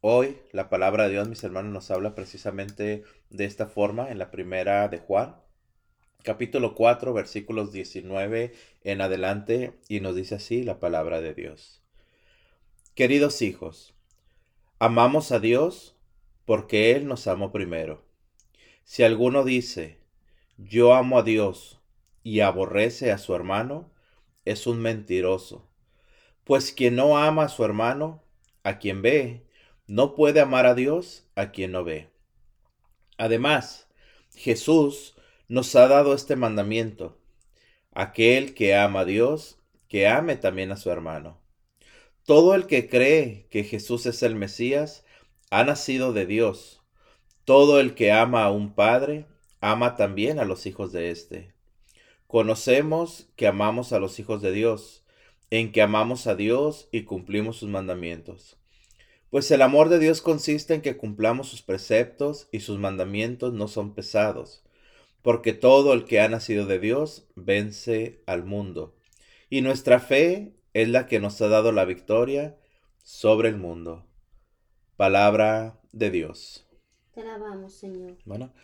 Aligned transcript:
Hoy 0.00 0.38
la 0.52 0.68
palabra 0.68 1.04
de 1.04 1.10
Dios, 1.10 1.28
mis 1.28 1.42
hermanos, 1.42 1.72
nos 1.72 1.90
habla 1.90 2.14
precisamente 2.14 3.02
de 3.30 3.44
esta 3.44 3.66
forma 3.66 4.12
en 4.12 4.18
la 4.20 4.30
primera 4.30 4.86
de 4.86 4.98
Juan, 4.98 5.34
capítulo 6.22 6.76
4, 6.76 7.12
versículos 7.12 7.72
19 7.72 8.54
en 8.84 9.00
adelante, 9.00 9.72
y 9.88 9.98
nos 9.98 10.14
dice 10.14 10.36
así 10.36 10.62
la 10.62 10.78
palabra 10.78 11.20
de 11.20 11.34
Dios. 11.34 11.82
Queridos 12.94 13.42
hijos, 13.42 13.92
amamos 14.78 15.32
a 15.32 15.40
Dios 15.40 15.96
porque 16.44 16.92
Él 16.92 17.08
nos 17.08 17.26
amó 17.26 17.50
primero. 17.50 18.04
Si 18.84 19.02
alguno 19.02 19.42
dice, 19.42 19.98
yo 20.58 20.94
amo 20.94 21.18
a 21.18 21.24
Dios 21.24 21.80
y 22.22 22.38
aborrece 22.38 23.10
a 23.10 23.18
su 23.18 23.34
hermano, 23.34 23.90
es 24.44 24.68
un 24.68 24.78
mentiroso. 24.78 25.68
Pues 26.44 26.70
quien 26.70 26.94
no 26.94 27.18
ama 27.18 27.46
a 27.46 27.48
su 27.48 27.64
hermano, 27.64 28.22
a 28.62 28.78
quien 28.78 29.02
ve, 29.02 29.47
no 29.88 30.14
puede 30.14 30.40
amar 30.40 30.66
a 30.66 30.74
Dios 30.74 31.24
a 31.34 31.50
quien 31.50 31.72
no 31.72 31.82
ve. 31.82 32.08
Además, 33.16 33.88
Jesús 34.34 35.16
nos 35.48 35.74
ha 35.74 35.88
dado 35.88 36.14
este 36.14 36.36
mandamiento. 36.36 37.16
Aquel 37.92 38.54
que 38.54 38.76
ama 38.76 39.00
a 39.00 39.04
Dios, 39.06 39.58
que 39.88 40.06
ame 40.06 40.36
también 40.36 40.70
a 40.70 40.76
su 40.76 40.90
hermano. 40.90 41.38
Todo 42.24 42.54
el 42.54 42.66
que 42.66 42.88
cree 42.88 43.46
que 43.50 43.64
Jesús 43.64 44.04
es 44.04 44.22
el 44.22 44.34
Mesías, 44.34 45.04
ha 45.50 45.64
nacido 45.64 46.12
de 46.12 46.26
Dios. 46.26 46.82
Todo 47.46 47.80
el 47.80 47.94
que 47.94 48.12
ama 48.12 48.44
a 48.44 48.50
un 48.50 48.74
Padre, 48.74 49.24
ama 49.62 49.96
también 49.96 50.38
a 50.38 50.44
los 50.44 50.66
hijos 50.66 50.92
de 50.92 51.10
éste. 51.10 51.54
Conocemos 52.26 53.30
que 53.36 53.46
amamos 53.46 53.94
a 53.94 53.98
los 53.98 54.18
hijos 54.18 54.42
de 54.42 54.52
Dios, 54.52 55.02
en 55.50 55.72
que 55.72 55.80
amamos 55.80 56.26
a 56.26 56.34
Dios 56.34 56.88
y 56.92 57.04
cumplimos 57.04 57.56
sus 57.56 57.70
mandamientos. 57.70 58.58
Pues 59.30 59.50
el 59.50 59.60
amor 59.60 59.90
de 59.90 59.98
Dios 59.98 60.22
consiste 60.22 60.74
en 60.74 60.80
que 60.80 60.96
cumplamos 60.96 61.48
sus 61.48 61.60
preceptos 61.60 62.48
y 62.50 62.60
sus 62.60 62.78
mandamientos 62.78 63.52
no 63.52 63.68
son 63.68 63.94
pesados, 63.94 64.62
porque 65.20 65.52
todo 65.52 65.92
el 65.92 66.06
que 66.06 66.20
ha 66.20 66.28
nacido 66.28 66.64
de 66.64 66.78
Dios 66.78 67.28
vence 67.34 68.22
al 68.24 68.44
mundo. 68.44 68.96
Y 69.50 69.60
nuestra 69.60 70.00
fe 70.00 70.54
es 70.72 70.88
la 70.88 71.06
que 71.06 71.20
nos 71.20 71.40
ha 71.42 71.48
dado 71.48 71.72
la 71.72 71.84
victoria 71.84 72.56
sobre 73.02 73.50
el 73.50 73.56
mundo. 73.56 74.06
Palabra 74.96 75.78
de 75.92 76.10
Dios. 76.10 76.66
Te 77.12 77.20
alabamos, 77.20 77.74
Señor. 77.74 78.16
Bueno, 78.24 78.54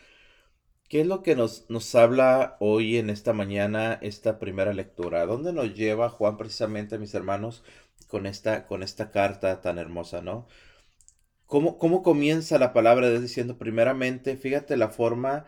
¿qué 0.88 1.02
es 1.02 1.06
lo 1.06 1.22
que 1.22 1.36
nos, 1.36 1.68
nos 1.68 1.94
habla 1.94 2.56
hoy 2.58 2.96
en 2.96 3.10
esta 3.10 3.34
mañana, 3.34 3.98
esta 4.00 4.38
primera 4.38 4.72
lectura? 4.72 5.26
¿Dónde 5.26 5.52
nos 5.52 5.74
lleva 5.74 6.08
Juan 6.08 6.38
precisamente, 6.38 6.98
mis 6.98 7.14
hermanos? 7.14 7.64
Con 8.08 8.26
esta, 8.26 8.66
con 8.66 8.82
esta 8.82 9.10
carta 9.10 9.60
tan 9.60 9.78
hermosa, 9.78 10.22
¿no? 10.22 10.46
¿Cómo, 11.46 11.78
¿Cómo 11.78 12.02
comienza 12.02 12.58
la 12.58 12.72
palabra 12.72 13.08
de 13.10 13.20
diciendo, 13.20 13.58
primeramente, 13.58 14.36
fíjate 14.36 14.76
la 14.76 14.88
forma 14.88 15.44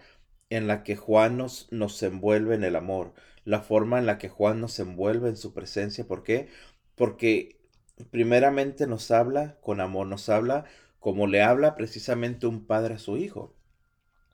en 0.51 0.67
la 0.67 0.83
que 0.83 0.97
Juan 0.97 1.37
nos, 1.37 1.69
nos 1.73 2.03
envuelve 2.03 2.55
en 2.55 2.65
el 2.65 2.77
amor, 2.77 3.15
la 3.45 3.61
forma 3.61 3.99
en 3.99 4.07
la 4.07 4.19
que 4.19 4.29
Juan 4.29 4.61
nos 4.61 4.79
envuelve 4.79 5.29
en 5.29 5.37
su 5.37 5.55
presencia. 5.55 6.07
¿Por 6.07 6.23
qué? 6.23 6.49
Porque 6.95 7.61
primeramente 8.11 8.87
nos 8.87 9.11
habla 9.11 9.59
con 9.61 9.81
amor, 9.81 10.07
nos 10.07 10.29
habla 10.29 10.65
como 11.01 11.27
le 11.27 11.43
habla 11.43 11.77
precisamente 11.77 12.47
un 12.47 12.67
padre 12.67 12.95
a 12.95 12.99
su 12.99 13.17
hijo. 13.17 13.55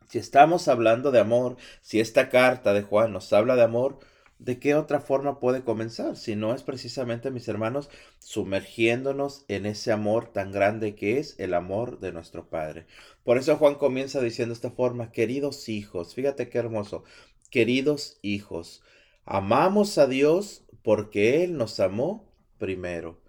Si 0.08 0.18
estamos 0.18 0.68
hablando 0.68 1.10
de 1.10 1.20
amor, 1.20 1.56
si 1.80 2.00
esta 2.00 2.28
carta 2.28 2.72
de 2.74 2.82
Juan 2.82 3.12
nos 3.12 3.32
habla 3.32 3.56
de 3.56 3.62
amor, 3.62 3.98
¿de 4.44 4.58
qué 4.58 4.74
otra 4.74 5.00
forma 5.00 5.38
puede 5.38 5.62
comenzar? 5.62 6.16
Si 6.16 6.34
no 6.34 6.54
es 6.54 6.64
precisamente, 6.64 7.30
mis 7.30 7.46
hermanos, 7.46 7.88
sumergiéndonos 8.18 9.44
en 9.48 9.66
ese 9.66 9.92
amor 9.92 10.32
tan 10.32 10.50
grande 10.50 10.96
que 10.96 11.18
es 11.18 11.38
el 11.38 11.54
amor 11.54 12.00
de 12.00 12.12
nuestro 12.12 12.48
Padre. 12.48 12.86
Por 13.22 13.38
eso 13.38 13.56
Juan 13.56 13.76
comienza 13.76 14.20
diciendo 14.20 14.52
esta 14.52 14.70
forma, 14.70 15.12
queridos 15.12 15.68
hijos, 15.68 16.14
fíjate 16.14 16.48
qué 16.48 16.58
hermoso, 16.58 17.04
queridos 17.50 18.18
hijos, 18.22 18.82
amamos 19.24 19.96
a 19.98 20.08
Dios 20.08 20.64
porque 20.82 21.44
Él 21.44 21.56
nos 21.56 21.78
amó 21.78 22.28
primero. 22.58 23.20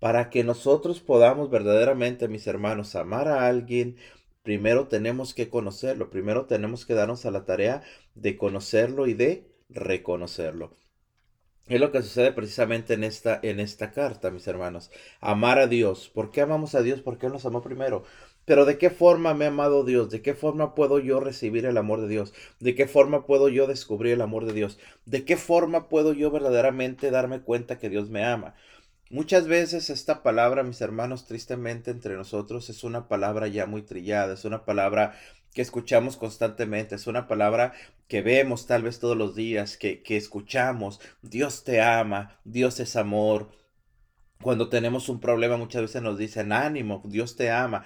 Para 0.00 0.30
que 0.30 0.44
nosotros 0.44 1.00
podamos 1.00 1.50
verdaderamente, 1.50 2.28
mis 2.28 2.46
hermanos, 2.46 2.96
amar 2.96 3.28
a 3.28 3.46
alguien, 3.46 3.96
primero 4.42 4.88
tenemos 4.88 5.34
que 5.34 5.48
conocerlo, 5.48 6.10
primero 6.10 6.46
tenemos 6.46 6.86
que 6.86 6.94
darnos 6.94 7.26
a 7.26 7.30
la 7.30 7.44
tarea 7.44 7.82
de 8.14 8.36
conocerlo 8.36 9.06
y 9.06 9.14
de 9.14 9.47
reconocerlo. 9.68 10.72
Es 11.66 11.80
lo 11.80 11.92
que 11.92 12.02
sucede 12.02 12.32
precisamente 12.32 12.94
en 12.94 13.04
esta, 13.04 13.38
en 13.42 13.60
esta 13.60 13.92
carta, 13.92 14.30
mis 14.30 14.46
hermanos. 14.46 14.90
Amar 15.20 15.58
a 15.58 15.66
Dios. 15.66 16.08
¿Por 16.08 16.30
qué 16.30 16.40
amamos 16.40 16.74
a 16.74 16.82
Dios? 16.82 17.02
Porque 17.02 17.26
Él 17.26 17.32
nos 17.32 17.44
amó 17.44 17.62
primero. 17.62 18.04
Pero 18.46 18.64
¿de 18.64 18.78
qué 18.78 18.88
forma 18.88 19.34
me 19.34 19.44
ha 19.44 19.48
amado 19.48 19.84
Dios? 19.84 20.08
¿De 20.08 20.22
qué 20.22 20.32
forma 20.32 20.74
puedo 20.74 20.98
yo 20.98 21.20
recibir 21.20 21.66
el 21.66 21.76
amor 21.76 22.00
de 22.00 22.08
Dios? 22.08 22.32
¿De 22.60 22.74
qué 22.74 22.88
forma 22.88 23.26
puedo 23.26 23.50
yo 23.50 23.66
descubrir 23.66 24.14
el 24.14 24.22
amor 24.22 24.46
de 24.46 24.54
Dios? 24.54 24.78
¿De 25.04 25.26
qué 25.26 25.36
forma 25.36 25.88
puedo 25.90 26.14
yo 26.14 26.30
verdaderamente 26.30 27.10
darme 27.10 27.42
cuenta 27.42 27.78
que 27.78 27.90
Dios 27.90 28.08
me 28.08 28.24
ama? 28.24 28.54
Muchas 29.10 29.46
veces 29.46 29.90
esta 29.90 30.22
palabra, 30.22 30.62
mis 30.62 30.80
hermanos, 30.80 31.26
tristemente 31.26 31.90
entre 31.90 32.14
nosotros 32.16 32.70
es 32.70 32.84
una 32.84 33.08
palabra 33.08 33.48
ya 33.48 33.66
muy 33.66 33.82
trillada, 33.82 34.34
es 34.34 34.44
una 34.46 34.64
palabra 34.64 35.18
que 35.54 35.62
escuchamos 35.62 36.16
constantemente, 36.16 36.94
es 36.94 37.06
una 37.06 37.26
palabra 37.26 37.72
que 38.08 38.22
vemos 38.22 38.66
tal 38.66 38.82
vez 38.82 38.98
todos 39.00 39.16
los 39.16 39.34
días, 39.34 39.76
que, 39.76 40.02
que 40.02 40.16
escuchamos, 40.16 41.00
Dios 41.22 41.64
te 41.64 41.80
ama, 41.80 42.38
Dios 42.44 42.80
es 42.80 42.96
amor. 42.96 43.50
Cuando 44.40 44.68
tenemos 44.68 45.08
un 45.08 45.20
problema 45.20 45.56
muchas 45.56 45.82
veces 45.82 46.02
nos 46.02 46.18
dicen 46.18 46.52
ánimo, 46.52 47.02
Dios 47.04 47.36
te 47.36 47.50
ama. 47.50 47.84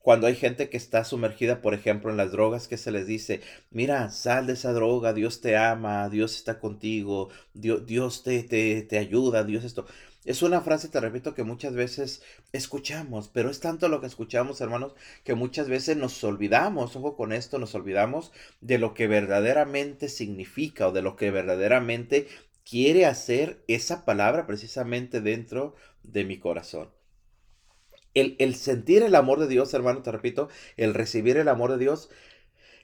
Cuando 0.00 0.26
hay 0.26 0.34
gente 0.34 0.68
que 0.68 0.76
está 0.76 1.04
sumergida, 1.04 1.62
por 1.62 1.74
ejemplo, 1.74 2.10
en 2.10 2.16
las 2.16 2.32
drogas, 2.32 2.66
que 2.66 2.76
se 2.76 2.90
les 2.90 3.06
dice, 3.06 3.40
mira, 3.70 4.10
sal 4.10 4.48
de 4.48 4.54
esa 4.54 4.72
droga, 4.72 5.12
Dios 5.12 5.40
te 5.40 5.56
ama, 5.56 6.08
Dios 6.08 6.34
está 6.34 6.58
contigo, 6.58 7.30
Dios, 7.54 7.86
Dios 7.86 8.24
te, 8.24 8.42
te, 8.42 8.82
te 8.82 8.98
ayuda, 8.98 9.44
Dios 9.44 9.62
esto. 9.64 9.86
Es 10.24 10.42
una 10.42 10.60
frase, 10.60 10.88
te 10.88 11.00
repito, 11.00 11.34
que 11.34 11.42
muchas 11.42 11.74
veces 11.74 12.22
escuchamos, 12.52 13.28
pero 13.28 13.50
es 13.50 13.58
tanto 13.58 13.88
lo 13.88 14.00
que 14.00 14.06
escuchamos, 14.06 14.60
hermanos, 14.60 14.94
que 15.24 15.34
muchas 15.34 15.68
veces 15.68 15.96
nos 15.96 16.22
olvidamos, 16.22 16.94
ojo 16.94 17.16
con 17.16 17.32
esto, 17.32 17.58
nos 17.58 17.74
olvidamos 17.74 18.30
de 18.60 18.78
lo 18.78 18.94
que 18.94 19.08
verdaderamente 19.08 20.08
significa 20.08 20.86
o 20.86 20.92
de 20.92 21.02
lo 21.02 21.16
que 21.16 21.32
verdaderamente 21.32 22.28
quiere 22.64 23.04
hacer 23.06 23.64
esa 23.66 24.04
palabra 24.04 24.46
precisamente 24.46 25.20
dentro 25.20 25.74
de 26.04 26.24
mi 26.24 26.38
corazón. 26.38 26.90
El, 28.14 28.36
el 28.38 28.54
sentir 28.54 29.02
el 29.02 29.16
amor 29.16 29.40
de 29.40 29.48
Dios, 29.48 29.74
hermano, 29.74 30.02
te 30.02 30.12
repito, 30.12 30.48
el 30.76 30.94
recibir 30.94 31.36
el 31.36 31.48
amor 31.48 31.72
de 31.72 31.78
Dios 31.78 32.10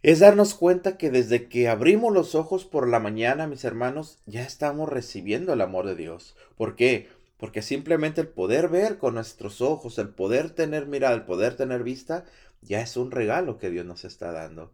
es 0.02 0.20
darnos 0.20 0.54
cuenta 0.54 0.96
que 0.96 1.10
desde 1.10 1.48
que 1.48 1.68
abrimos 1.68 2.12
los 2.12 2.34
ojos 2.34 2.64
por 2.64 2.88
la 2.88 3.00
mañana, 3.00 3.46
mis 3.46 3.64
hermanos, 3.64 4.18
ya 4.26 4.42
estamos 4.42 4.88
recibiendo 4.88 5.52
el 5.52 5.60
amor 5.60 5.86
de 5.86 5.96
Dios. 5.96 6.36
¿Por 6.56 6.76
qué? 6.76 7.08
Porque 7.38 7.62
simplemente 7.62 8.20
el 8.20 8.28
poder 8.28 8.68
ver 8.68 8.98
con 8.98 9.14
nuestros 9.14 9.60
ojos, 9.60 9.98
el 9.98 10.08
poder 10.08 10.50
tener 10.50 10.86
mirada, 10.86 11.14
el 11.14 11.24
poder 11.24 11.56
tener 11.56 11.82
vista, 11.82 12.24
ya 12.62 12.80
es 12.80 12.96
un 12.96 13.10
regalo 13.10 13.58
que 13.58 13.70
Dios 13.70 13.86
nos 13.86 14.04
está 14.04 14.32
dando. 14.32 14.72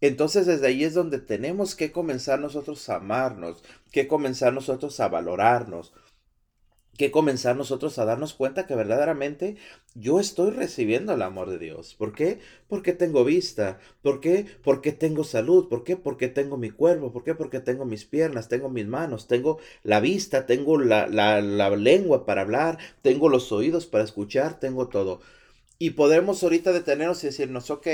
Entonces 0.00 0.46
desde 0.46 0.66
ahí 0.66 0.84
es 0.84 0.94
donde 0.94 1.18
tenemos 1.18 1.74
que 1.74 1.90
comenzar 1.90 2.38
nosotros 2.38 2.88
a 2.88 2.96
amarnos, 2.96 3.62
que 3.90 4.06
comenzar 4.06 4.52
nosotros 4.52 4.98
a 5.00 5.08
valorarnos, 5.08 5.92
que 6.96 7.10
comenzar 7.10 7.56
nosotros 7.56 7.98
a 7.98 8.04
darnos 8.04 8.34
cuenta 8.34 8.66
que 8.66 8.74
verdaderamente 8.74 9.56
yo 9.94 10.20
estoy 10.20 10.50
recibiendo 10.50 11.12
el 11.14 11.22
amor 11.22 11.50
de 11.50 11.58
Dios. 11.58 11.94
¿Por 11.94 12.12
qué? 12.14 12.38
Porque 12.68 12.92
tengo 12.92 13.24
vista. 13.24 13.78
¿Por 14.02 14.20
qué? 14.20 14.46
Porque 14.62 14.92
tengo 14.92 15.24
salud. 15.24 15.68
¿Por 15.68 15.84
qué? 15.84 15.96
Porque 15.96 16.28
tengo 16.28 16.56
mi 16.56 16.70
cuerpo. 16.70 17.12
¿Por 17.12 17.24
qué? 17.24 17.34
Porque 17.34 17.60
tengo 17.60 17.84
mis 17.84 18.04
piernas, 18.04 18.48
tengo 18.48 18.68
mis 18.68 18.86
manos, 18.86 19.26
tengo 19.28 19.58
la 19.82 20.00
vista, 20.00 20.46
tengo 20.46 20.78
la, 20.78 21.06
la, 21.06 21.40
la 21.40 21.70
lengua 21.76 22.26
para 22.26 22.42
hablar, 22.42 22.78
tengo 23.02 23.28
los 23.28 23.52
oídos 23.52 23.86
para 23.86 24.04
escuchar, 24.04 24.60
tengo 24.60 24.88
todo. 24.88 25.20
Y 25.78 25.90
podemos 25.90 26.42
ahorita 26.42 26.72
detenernos 26.72 27.22
y 27.24 27.28
decirnos, 27.28 27.70
ok, 27.70 27.86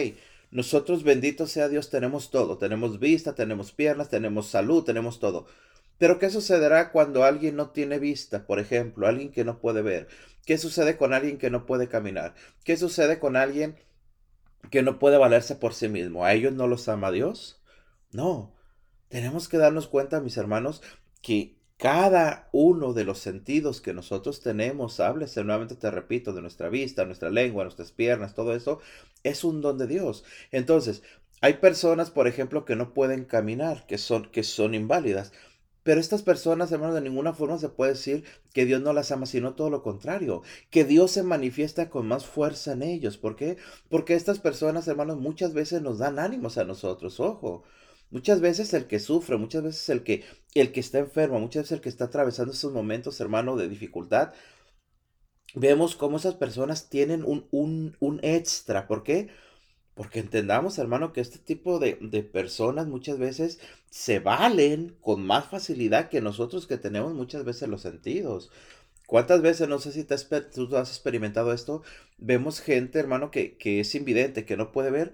nosotros, 0.50 1.05
bendito 1.05 1.46
sea 1.46 1.69
Dios, 1.69 1.91
tenemos 1.91 2.31
todo. 2.31 2.58
Tenemos 2.58 2.99
vista, 2.99 3.35
tenemos 3.35 3.73
piernas, 3.73 4.08
tenemos 4.11 4.49
salud, 4.49 4.85
tenemos 4.85 5.20
todo. 5.20 5.46
Pero 6.00 6.19
¿qué 6.19 6.31
sucederá 6.31 6.93
cuando 6.93 7.25
alguien 7.25 7.56
no 7.56 7.73
tiene 7.73 7.99
vista, 7.99 8.47
por 8.47 8.58
ejemplo, 8.58 9.06
alguien 9.06 9.31
que 9.31 9.44
no 9.44 9.61
puede 9.61 9.82
ver? 9.82 10.08
¿Qué 10.47 10.56
sucede 10.56 10.97
con 10.97 11.12
alguien 11.12 11.37
que 11.37 11.50
no 11.50 11.67
puede 11.67 11.88
caminar? 11.88 12.35
¿Qué 12.64 12.79
sucede 12.79 13.19
con 13.19 13.37
alguien 13.37 13.76
que 14.70 14.82
no 14.82 14.99
puede 14.99 15.19
valerse 15.19 15.56
por 15.56 15.75
sí 15.75 15.91
mismo? 15.91 16.25
¿A 16.25 16.32
ellos 16.32 16.55
no 16.55 16.69
los 16.69 16.88
ama 16.88 17.12
Dios? 17.12 17.61
No. 18.12 18.55
Tenemos 19.11 19.47
que 19.47 19.58
darnos 19.58 19.88
cuenta, 19.88 20.23
mis 20.23 20.38
hermanos, 20.38 20.81
que 21.20 21.58
cada 21.76 22.49
uno 22.50 22.94
de 22.94 23.05
los 23.05 23.19
sentidos 23.19 23.82
que 23.82 23.93
nosotros 23.93 24.41
tenemos, 24.41 25.00
háblese 25.00 25.44
nuevamente, 25.44 25.76
te 25.76 25.91
repito, 25.91 26.32
de 26.32 26.41
nuestra 26.41 26.70
vista, 26.70 27.05
nuestra 27.05 27.29
lengua, 27.29 27.64
nuestras 27.64 27.93
piernas, 27.93 28.35
todo 28.35 28.55
eso, 28.55 28.81
es 29.23 29.44
un 29.44 29.61
don 29.61 29.76
de 29.76 29.87
Dios. 29.87 30.25
Entonces, 30.50 31.03
hay 31.43 31.55
personas, 31.55 32.11
por 32.11 32.26
ejemplo, 32.26 32.64
que 32.64 32.75
no 32.75 32.94
pueden 32.94 33.26
caminar, 33.26 33.87
que 33.87 33.99
son, 33.99 34.31
que 34.31 34.44
son 34.44 34.75
inválidas. 34.75 35.32
Pero 35.82 36.00
estas 36.00 36.23
personas, 36.23 36.71
hermano, 36.73 36.94
de 36.94 37.00
ninguna 37.00 37.32
forma 37.32 37.59
se 37.59 37.69
puede 37.71 37.93
decir 37.93 38.25
que 38.53 38.67
Dios 38.67 38.82
no 38.82 38.93
las 38.93 39.11
ama, 39.12 39.27
sino 39.27 39.55
todo 39.55 39.71
lo 39.71 39.82
contrario, 39.82 40.43
que 40.71 40.85
Dios 40.85 41.11
se 41.12 41.23
manifiesta 41.23 41.88
con 41.91 42.06
más 42.06 42.27
fuerza 42.27 42.73
en 42.73 42.82
ellos. 42.82 43.17
¿Por 43.19 43.37
qué? 43.37 43.56
Porque 43.88 44.15
estas 44.15 44.41
personas, 44.41 44.88
hermanos, 44.88 45.19
muchas 45.19 45.55
veces 45.55 45.82
nos 45.82 45.99
dan 45.99 46.19
ánimos 46.19 46.59
a 46.59 46.65
nosotros, 46.65 47.21
ojo. 47.21 47.65
Muchas 48.11 48.41
veces 48.41 48.75
el 48.75 48.87
que 48.88 48.99
sufre, 48.99 49.37
muchas 49.37 49.62
veces 49.62 49.88
el 49.88 50.03
que, 50.03 50.25
el 50.55 50.73
que 50.73 50.81
está 50.81 50.99
enfermo, 50.99 51.38
muchas 51.41 51.62
veces 51.65 51.73
el 51.73 51.81
que 51.81 51.88
está 51.88 52.06
atravesando 52.06 52.53
esos 52.53 52.73
momentos, 52.73 53.21
hermano, 53.21 53.56
de 53.56 53.69
dificultad, 53.69 54.32
vemos 55.55 55.97
cómo 55.97 56.17
esas 56.17 56.35
personas 56.35 56.88
tienen 56.88 57.25
un, 57.25 57.47
un, 57.50 57.97
un 58.00 58.21
extra. 58.23 58.87
¿Por 58.87 59.03
qué? 59.03 59.29
Entendamos, 60.12 60.79
hermano, 60.79 61.12
que 61.12 61.20
este 61.20 61.38
tipo 61.38 61.79
de, 61.79 61.94
personas 62.23 62.87
muchas 62.87 63.19
veces 63.19 63.61
se 63.91 64.19
valen 64.19 64.97
con 65.00 65.25
más 65.26 65.47
facilidad 65.47 66.08
que 66.08 66.20
nosotros 66.20 66.67
que 66.67 66.79
tenemos 66.79 67.14
muchas 67.14 67.44
veces 67.44 67.69
los 67.69 67.82
sentidos. 67.82 68.50
¿Cuántas 69.06 69.43
veces, 69.43 69.69
no 69.69 69.79
sé 69.79 69.93
si 69.93 70.05
te 70.05 70.17
tú 70.55 70.76
has 70.76 70.91
experimentado 70.91 71.52
esto, 71.52 71.82
vemos 72.19 72.61
gente, 72.61 72.99
hermano, 72.99 73.31
que, 73.31 73.56
que 73.56 73.81
es 73.81 73.94
invidente, 73.94 74.44
que 74.44 74.56
no 74.56 74.73
puede 74.73 74.91
ver, 74.91 75.12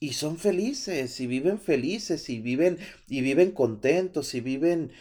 y 0.00 0.12
son 0.12 0.38
felices, 0.38 1.20
y 1.20 1.26
viven 1.26 1.58
felices, 1.58 2.28
y 2.30 2.40
viven, 2.40 2.78
y 3.08 3.22
viven 3.22 3.50
contentos, 3.52 4.34
y 4.34 4.40
viven 4.40 4.92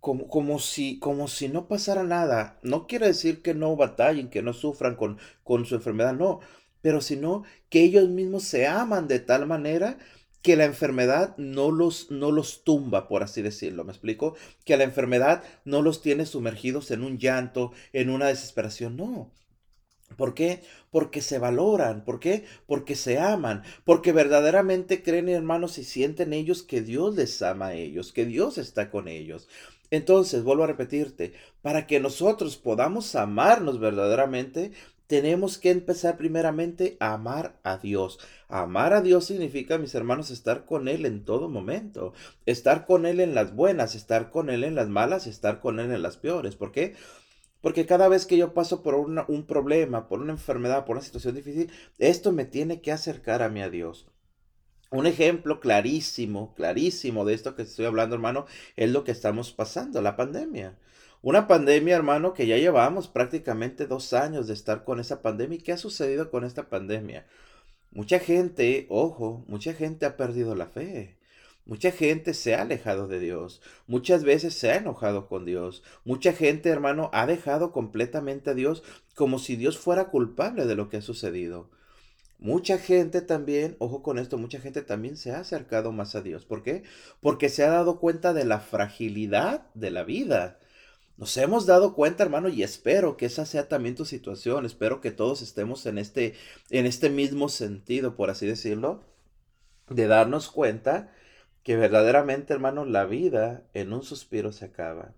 como, 0.00 0.28
como, 0.28 0.58
si, 0.58 0.98
como 0.98 1.28
si 1.28 1.48
no 1.48 1.68
pasara 1.68 2.04
nada. 2.04 2.58
No 2.62 2.86
quiere 2.86 3.06
decir 3.06 3.42
que 3.42 3.54
no 3.54 3.76
batallen, 3.76 4.30
que 4.30 4.42
no 4.42 4.52
sufran 4.52 4.96
con, 4.96 5.18
con 5.44 5.66
su 5.66 5.74
enfermedad, 5.74 6.14
no 6.14 6.40
pero 6.82 7.00
sino 7.00 7.44
que 7.70 7.82
ellos 7.82 8.08
mismos 8.08 8.44
se 8.44 8.66
aman 8.66 9.08
de 9.08 9.20
tal 9.20 9.46
manera 9.46 9.98
que 10.42 10.56
la 10.56 10.64
enfermedad 10.64 11.36
no 11.38 11.70
los, 11.70 12.10
no 12.10 12.32
los 12.32 12.64
tumba, 12.64 13.08
por 13.08 13.22
así 13.22 13.42
decirlo, 13.42 13.84
¿me 13.84 13.92
explico? 13.92 14.34
Que 14.64 14.76
la 14.76 14.84
enfermedad 14.84 15.44
no 15.64 15.82
los 15.82 16.02
tiene 16.02 16.26
sumergidos 16.26 16.90
en 16.90 17.04
un 17.04 17.18
llanto, 17.18 17.72
en 17.92 18.10
una 18.10 18.26
desesperación, 18.26 18.96
no. 18.96 19.32
¿Por 20.16 20.34
qué? 20.34 20.62
Porque 20.90 21.22
se 21.22 21.38
valoran. 21.38 22.04
¿Por 22.04 22.20
qué? 22.20 22.44
Porque 22.66 22.96
se 22.96 23.18
aman. 23.18 23.62
Porque 23.84 24.12
verdaderamente 24.12 25.02
creen, 25.02 25.28
hermanos, 25.28 25.78
y 25.78 25.84
sienten 25.84 26.32
ellos 26.32 26.62
que 26.62 26.82
Dios 26.82 27.14
les 27.16 27.40
ama 27.42 27.68
a 27.68 27.74
ellos, 27.74 28.12
que 28.12 28.26
Dios 28.26 28.58
está 28.58 28.90
con 28.90 29.08
ellos. 29.08 29.48
Entonces, 29.90 30.42
vuelvo 30.42 30.64
a 30.64 30.68
repetirte, 30.68 31.34
para 31.60 31.86
que 31.86 32.00
nosotros 32.00 32.56
podamos 32.56 33.14
amarnos 33.14 33.78
verdaderamente, 33.78 34.72
tenemos 35.12 35.58
que 35.58 35.68
empezar 35.68 36.16
primeramente 36.16 36.96
a 36.98 37.12
amar 37.12 37.60
a 37.64 37.76
Dios. 37.76 38.18
Amar 38.48 38.94
a 38.94 39.02
Dios 39.02 39.26
significa, 39.26 39.76
mis 39.76 39.94
hermanos, 39.94 40.30
estar 40.30 40.64
con 40.64 40.88
Él 40.88 41.04
en 41.04 41.26
todo 41.26 41.50
momento. 41.50 42.14
Estar 42.46 42.86
con 42.86 43.04
Él 43.04 43.20
en 43.20 43.34
las 43.34 43.54
buenas, 43.54 43.94
estar 43.94 44.30
con 44.30 44.48
Él 44.48 44.64
en 44.64 44.74
las 44.74 44.88
malas, 44.88 45.26
estar 45.26 45.60
con 45.60 45.80
Él 45.80 45.92
en 45.92 46.00
las 46.00 46.16
peores. 46.16 46.56
¿Por 46.56 46.72
qué? 46.72 46.94
Porque 47.60 47.84
cada 47.84 48.08
vez 48.08 48.24
que 48.24 48.38
yo 48.38 48.54
paso 48.54 48.82
por 48.82 48.94
un 48.94 49.46
problema, 49.46 50.08
por 50.08 50.22
una 50.22 50.32
enfermedad, 50.32 50.86
por 50.86 50.96
una 50.96 51.04
situación 51.04 51.34
difícil, 51.34 51.70
esto 51.98 52.32
me 52.32 52.46
tiene 52.46 52.80
que 52.80 52.90
acercar 52.90 53.42
a 53.42 53.50
mí 53.50 53.60
a 53.60 53.68
Dios. 53.68 54.06
Un 54.90 55.06
ejemplo 55.06 55.60
clarísimo, 55.60 56.54
clarísimo 56.54 57.26
de 57.26 57.34
esto 57.34 57.54
que 57.54 57.62
estoy 57.62 57.84
hablando, 57.84 58.14
hermano, 58.14 58.46
es 58.76 58.90
lo 58.90 59.04
que 59.04 59.12
estamos 59.12 59.52
pasando, 59.52 60.00
la 60.00 60.16
pandemia. 60.16 60.78
Una 61.22 61.46
pandemia, 61.46 61.94
hermano, 61.94 62.34
que 62.34 62.48
ya 62.48 62.56
llevamos 62.56 63.06
prácticamente 63.06 63.86
dos 63.86 64.12
años 64.12 64.48
de 64.48 64.54
estar 64.54 64.82
con 64.82 64.98
esa 64.98 65.22
pandemia. 65.22 65.58
¿Y 65.58 65.62
qué 65.62 65.72
ha 65.72 65.76
sucedido 65.76 66.32
con 66.32 66.42
esta 66.44 66.68
pandemia? 66.68 67.26
Mucha 67.92 68.18
gente, 68.18 68.86
ojo, 68.88 69.44
mucha 69.46 69.72
gente 69.72 70.04
ha 70.04 70.16
perdido 70.16 70.56
la 70.56 70.66
fe. 70.66 71.16
Mucha 71.64 71.92
gente 71.92 72.34
se 72.34 72.56
ha 72.56 72.62
alejado 72.62 73.06
de 73.06 73.20
Dios. 73.20 73.62
Muchas 73.86 74.24
veces 74.24 74.54
se 74.54 74.72
ha 74.72 74.76
enojado 74.78 75.28
con 75.28 75.44
Dios. 75.44 75.84
Mucha 76.04 76.32
gente, 76.32 76.70
hermano, 76.70 77.08
ha 77.12 77.24
dejado 77.26 77.70
completamente 77.70 78.50
a 78.50 78.54
Dios 78.54 78.82
como 79.14 79.38
si 79.38 79.54
Dios 79.54 79.78
fuera 79.78 80.06
culpable 80.06 80.66
de 80.66 80.74
lo 80.74 80.88
que 80.88 80.96
ha 80.96 81.02
sucedido. 81.02 81.70
Mucha 82.40 82.78
gente 82.78 83.20
también, 83.20 83.76
ojo 83.78 84.02
con 84.02 84.18
esto, 84.18 84.38
mucha 84.38 84.58
gente 84.58 84.82
también 84.82 85.16
se 85.16 85.30
ha 85.30 85.38
acercado 85.38 85.92
más 85.92 86.16
a 86.16 86.20
Dios. 86.20 86.44
¿Por 86.44 86.64
qué? 86.64 86.82
Porque 87.20 87.48
se 87.48 87.62
ha 87.62 87.70
dado 87.70 88.00
cuenta 88.00 88.32
de 88.32 88.44
la 88.44 88.58
fragilidad 88.58 89.68
de 89.74 89.92
la 89.92 90.02
vida 90.02 90.58
nos 91.22 91.36
hemos 91.36 91.66
dado 91.66 91.94
cuenta, 91.94 92.24
hermano, 92.24 92.48
y 92.48 92.64
espero 92.64 93.16
que 93.16 93.26
esa 93.26 93.46
sea 93.46 93.68
también 93.68 93.94
tu 93.94 94.04
situación. 94.04 94.66
Espero 94.66 95.00
que 95.00 95.12
todos 95.12 95.40
estemos 95.40 95.86
en 95.86 95.98
este, 95.98 96.34
en 96.68 96.84
este 96.84 97.10
mismo 97.10 97.48
sentido, 97.48 98.16
por 98.16 98.28
así 98.28 98.44
decirlo, 98.44 99.04
de 99.88 100.08
darnos 100.08 100.50
cuenta 100.50 101.12
que 101.62 101.76
verdaderamente, 101.76 102.52
hermano, 102.52 102.84
la 102.84 103.04
vida 103.04 103.62
en 103.72 103.92
un 103.92 104.02
suspiro 104.02 104.50
se 104.50 104.64
acaba. 104.64 105.14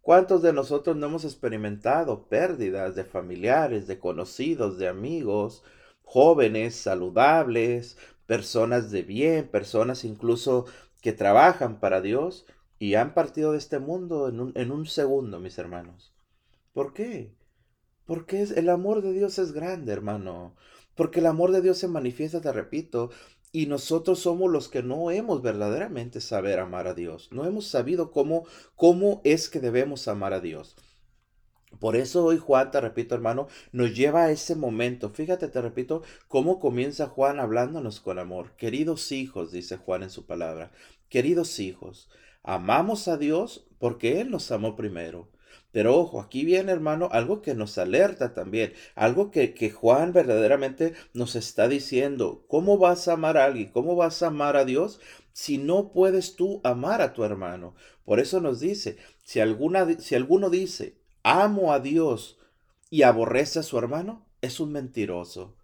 ¿Cuántos 0.00 0.42
de 0.42 0.52
nosotros 0.52 0.96
no 0.96 1.06
hemos 1.06 1.24
experimentado 1.24 2.26
pérdidas 2.26 2.96
de 2.96 3.04
familiares, 3.04 3.86
de 3.86 4.00
conocidos, 4.00 4.78
de 4.78 4.88
amigos, 4.88 5.62
jóvenes, 6.02 6.74
saludables, 6.74 7.98
personas 8.26 8.90
de 8.90 9.02
bien, 9.02 9.46
personas 9.46 10.04
incluso 10.04 10.66
que 11.00 11.12
trabajan 11.12 11.78
para 11.78 12.00
Dios? 12.00 12.46
Y 12.80 12.94
han 12.94 13.12
partido 13.12 13.52
de 13.52 13.58
este 13.58 13.78
mundo 13.78 14.28
en 14.28 14.72
un, 14.72 14.86
segundo, 14.86 15.38
mis 15.38 15.58
hermanos. 15.58 16.14
¿Por 16.72 16.94
qué? 16.94 17.30
Porque 18.06 18.42
el 18.42 18.70
amor 18.70 19.02
de 19.02 19.12
Dios 19.12 19.38
es 19.38 19.52
grande, 19.52 19.92
hermano. 19.92 20.56
Porque 20.94 21.20
el 21.20 21.26
amor 21.26 21.52
de 21.52 21.60
Dios 21.60 21.76
se 21.76 21.88
manifiesta, 21.88 22.40
te 22.40 22.50
repito, 22.50 23.10
y 23.52 23.66
nosotros 23.66 24.20
somos 24.20 24.50
los 24.50 24.70
que 24.70 24.82
no 24.82 25.10
hemos 25.10 25.42
verdaderamente 25.42 26.22
saber 26.22 26.58
amar 26.58 26.86
a 26.86 26.94
Dios. 26.94 27.28
No 27.32 27.44
hemos 27.44 27.66
sabido 27.66 28.10
cómo, 28.10 28.46
cómo 28.76 29.20
es 29.24 29.50
que 29.50 29.60
debemos 29.60 30.08
amar 30.08 30.32
a 30.32 30.40
Dios. 30.40 30.74
Por 31.78 31.96
eso 31.96 32.24
hoy 32.24 32.38
Juan, 32.38 32.70
te 32.70 32.80
repito 32.80 33.14
hermano, 33.14 33.46
nos 33.72 33.94
lleva 33.94 34.24
a 34.24 34.30
ese 34.30 34.56
momento. 34.56 35.10
Fíjate, 35.10 35.48
te 35.48 35.60
repito, 35.60 36.02
cómo 36.28 36.58
comienza 36.58 37.08
Juan 37.08 37.40
hablándonos 37.40 38.00
con 38.00 38.18
amor. 38.18 38.56
Queridos 38.56 39.12
hijos, 39.12 39.52
dice 39.52 39.76
Juan 39.76 40.02
en 40.02 40.10
su 40.10 40.24
palabra, 40.24 40.72
queridos 41.10 41.60
hijos, 41.60 42.08
Amamos 42.42 43.08
a 43.08 43.16
Dios 43.16 43.66
porque 43.78 44.20
Él 44.20 44.30
nos 44.30 44.50
amó 44.50 44.76
primero. 44.76 45.28
Pero 45.72 45.96
ojo, 45.96 46.20
aquí 46.20 46.44
viene 46.44 46.72
hermano 46.72 47.08
algo 47.12 47.42
que 47.42 47.54
nos 47.54 47.78
alerta 47.78 48.34
también, 48.34 48.72
algo 48.96 49.30
que, 49.30 49.70
Juan 49.70 50.12
verdaderamente 50.12 50.94
nos 51.14 51.36
está 51.36 51.68
diciendo. 51.68 52.44
¿Cómo 52.48 52.76
vas 52.76 53.06
a 53.06 53.12
amar 53.12 53.36
a 53.36 53.44
alguien? 53.44 53.70
¿Cómo 53.70 53.94
vas 53.94 54.22
a 54.22 54.28
amar 54.28 54.56
a 54.56 54.64
Dios 54.64 55.00
si 55.32 55.58
no 55.58 55.92
puedes 55.92 56.34
tú 56.34 56.60
amar 56.64 57.00
a 57.02 57.12
tu 57.12 57.22
hermano? 57.22 57.74
Por 58.04 58.18
eso 58.18 58.40
nos 58.40 58.58
dice, 58.58 58.96
si 59.24 59.40
alguno 59.40 60.50
dice, 60.50 60.96
amo 61.22 61.72
a 61.72 61.78
Dios 61.78 62.38
y 62.90 63.02
aborrece 63.02 63.60
a 63.60 63.62
su 63.62 63.78
hermano, 63.78 64.26
es 64.40 64.58
un 64.58 64.72
mentiroso. 64.72 65.54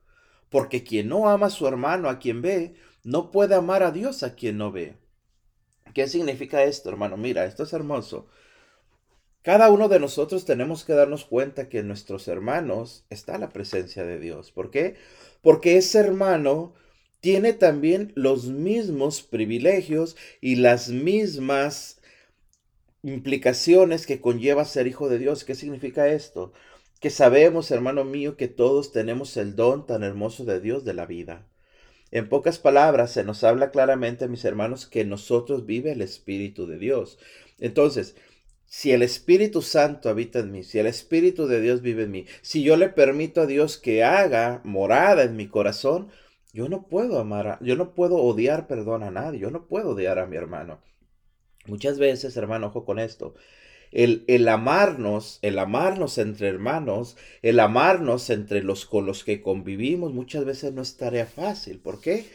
Porque 0.51 0.85
quien 0.85 1.09
no 1.09 1.29
ama 1.29 1.47
a 1.47 1.51
su 1.51 1.67
hermano, 1.67 2.09
a 2.09 2.21
quien 2.21 2.43
ve, 2.43 2.77
no 3.03 3.33
puede 3.33 3.57
amar 3.57 3.83
a 3.83 3.91
Dios 3.91 4.23
a 4.23 4.37
quien 4.37 4.59
no 4.59 4.71
ve. 4.71 4.97
¿Qué 5.97 6.09
significa 6.09 6.63
esto, 6.63 6.91
hermano? 6.91 7.17
Mira, 7.17 7.47
esto 7.47 7.63
es 7.63 7.73
hermoso. 7.73 8.27
Cada 9.41 9.71
uno 9.71 9.89
de 9.89 9.99
nosotros 9.99 10.45
tenemos 10.45 10.85
que 10.85 10.93
darnos 10.93 11.25
cuenta 11.25 11.71
que 11.71 11.79
en 11.79 11.89
nuestros 11.89 12.29
hermanos 12.29 13.07
está 13.09 13.39
la 13.39 13.49
presencia 13.49 14.05
de 14.05 14.19
Dios. 14.19 14.51
¿Por 14.51 14.71
qué? 14.71 14.97
Porque 15.41 15.79
ese 15.79 15.99
hermano 16.01 16.75
tiene 17.21 17.55
también 17.55 18.13
los 18.15 18.45
mismos 18.45 19.23
privilegios 19.23 20.17
y 20.43 20.57
las 20.57 20.91
mismas 20.91 22.03
implicaciones 23.03 24.07
que 24.07 24.21
conlleva 24.21 24.67
ser 24.67 24.87
hijo 24.87 25.09
de 25.09 25.19
Dios. 25.19 25.45
¿Qué 25.45 25.55
significa 25.55 26.09
esto? 26.09 26.53
Que 27.01 27.09
sabemos, 27.09 27.71
hermano 27.71 28.05
mío, 28.05 28.37
que 28.37 28.49
todos 28.49 28.93
tenemos 28.93 29.35
el 29.39 29.57
don 29.57 29.87
tan 29.87 30.03
hermoso 30.03 30.45
de 30.45 30.61
Dios 30.61 30.85
de 30.85 30.93
la 30.93 31.07
vida. 31.07 31.47
En 32.11 32.29
pocas 32.29 32.59
palabras, 32.59 33.13
se 33.13 33.25
nos 33.25 33.43
habla 33.45 33.71
claramente, 33.71 34.29
mis 34.29 34.45
hermanos, 34.45 34.87
que 34.87 35.01
en 35.01 35.09
nosotros 35.09 35.67
vive 35.67 35.93
el 35.93 36.03
Espíritu 36.03 36.67
de 36.67 36.79
Dios. 36.79 37.19
Entonces, 37.59 38.17
si 38.67 38.93
el 38.93 39.03
Espíritu 39.03 39.63
Santo 39.63 40.09
habita 40.09 40.41
en 40.41 40.53
mí, 40.53 40.63
si 40.63 40.79
el 40.79 40.87
Espíritu 40.87 41.47
de 41.47 41.61
Dios 41.61 41.83
vive 41.83 42.05
en 42.05 42.11
mí, 42.11 42.27
si 42.43 42.63
yo 42.63 42.77
le 42.77 42.89
permito 42.89 43.43
a 43.43 43.47
Dios 43.47 43.79
que 43.79 44.05
haga 44.05 44.61
morada 44.65 45.23
en 45.25 45.37
mi 45.37 45.49
corazón, 45.49 46.09
yo 46.53 46.69
no 46.69 46.87
puedo 46.89 47.19
amar, 47.19 47.47
a, 47.47 47.59
yo 47.61 47.77
no 47.77 47.95
puedo 47.95 48.17
odiar, 48.17 48.67
perdón, 48.67 49.03
a 49.03 49.11
nadie, 49.11 49.41
yo 49.41 49.51
no 49.51 49.67
puedo 49.67 49.91
odiar 49.91 50.19
a 50.19 50.27
mi 50.27 50.37
hermano. 50.37 50.81
Muchas 51.67 51.99
veces, 51.99 52.37
hermano, 52.37 52.69
ojo 52.69 52.85
con 52.85 52.99
esto, 52.99 53.35
el, 53.97 54.49
amarnos, 54.49 55.39
el 55.41 55.59
amarnos 55.59 56.19
entre 56.19 56.49
hermanos, 56.49 57.17
el 57.41 57.59
amarnos 57.61 58.29
entre 58.29 58.63
los 58.63 58.85
con 58.85 59.07
los 59.07 59.25
que 59.25 59.41
convivimos, 59.41 60.13
muchas 60.13 60.45
veces 60.45 60.75
no 60.75 60.83
es 60.83 60.99
tarea 60.99 61.25
fácil. 61.25 61.79
¿Por 61.79 62.03
qué? 62.03 62.27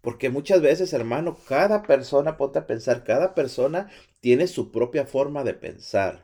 Porque 0.00 0.30
muchas 0.30 0.62
veces, 0.62 0.94
hermano, 0.94 1.36
cada 1.46 1.82
persona, 1.82 2.38
ponte 2.38 2.60
a 2.60 2.66
pensar, 2.66 3.04
cada 3.04 3.34
persona 3.34 3.90
tiene 4.20 4.46
su 4.46 4.72
propia 4.72 5.04
forma 5.04 5.44
de 5.44 5.52
pensar, 5.52 6.22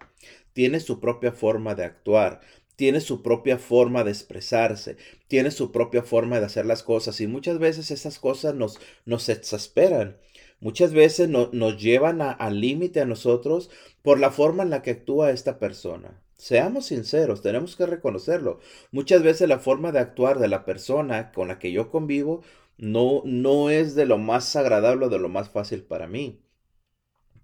tiene 0.55 0.81
su 0.81 1.01
propia 1.01 1.33
forma 1.33 1.75
de 1.75 1.85
actuar, 1.85 2.41
tiene 2.75 3.03
su 3.03 3.23
propia 3.23 3.59
forma 3.59 4.05
de 4.05 4.13
expresarse, 4.13 4.97
tiene 5.27 5.51
su 5.51 5.71
propia 5.71 6.03
forma 6.03 6.41
de 6.41 6.47
hacer 6.47 6.65
las 6.65 6.83
cosas 6.83 7.21
y 7.21 7.27
muchas 7.27 7.59
veces 7.59 7.91
esas 7.91 8.19
cosas 8.19 8.55
nos, 8.55 8.81
nos 9.05 9.29
exasperan. 9.29 10.17
Muchas 10.61 10.93
veces 10.93 11.29
nos 11.29 11.83
llevan 11.83 12.21
al 12.21 12.61
límite 12.61 13.01
a 13.01 13.07
nosotros 13.07 13.71
por 14.03 14.19
la 14.19 14.31
forma 14.31 14.65
en 14.65 14.71
la 14.71 14.83
que 14.83 14.91
actúa 14.91 15.31
esta 15.31 15.59
persona. 15.59 16.21
Seamos 16.35 16.87
sinceros, 16.87 17.43
tenemos 17.43 17.77
que 17.77 17.87
reconocerlo. 17.87 18.61
Muchas 18.93 19.23
veces 19.23 19.49
la 19.49 19.59
forma 19.59 19.93
de 19.93 20.01
actuar 20.01 20.39
de 20.39 20.49
la 20.49 20.65
persona 20.65 21.33
con 21.33 21.49
la 21.49 21.59
que 21.59 21.73
yo 21.73 21.91
convivo 21.91 22.43
no, 22.77 23.23
no 23.25 23.71
es 23.71 23.95
de 23.95 24.07
lo 24.07 24.19
más 24.19 24.55
agradable 24.57 25.07
o 25.07 25.09
de 25.09 25.19
lo 25.19 25.29
más 25.29 25.51
fácil 25.51 25.83
para 25.83 26.07
mí. 26.07 26.41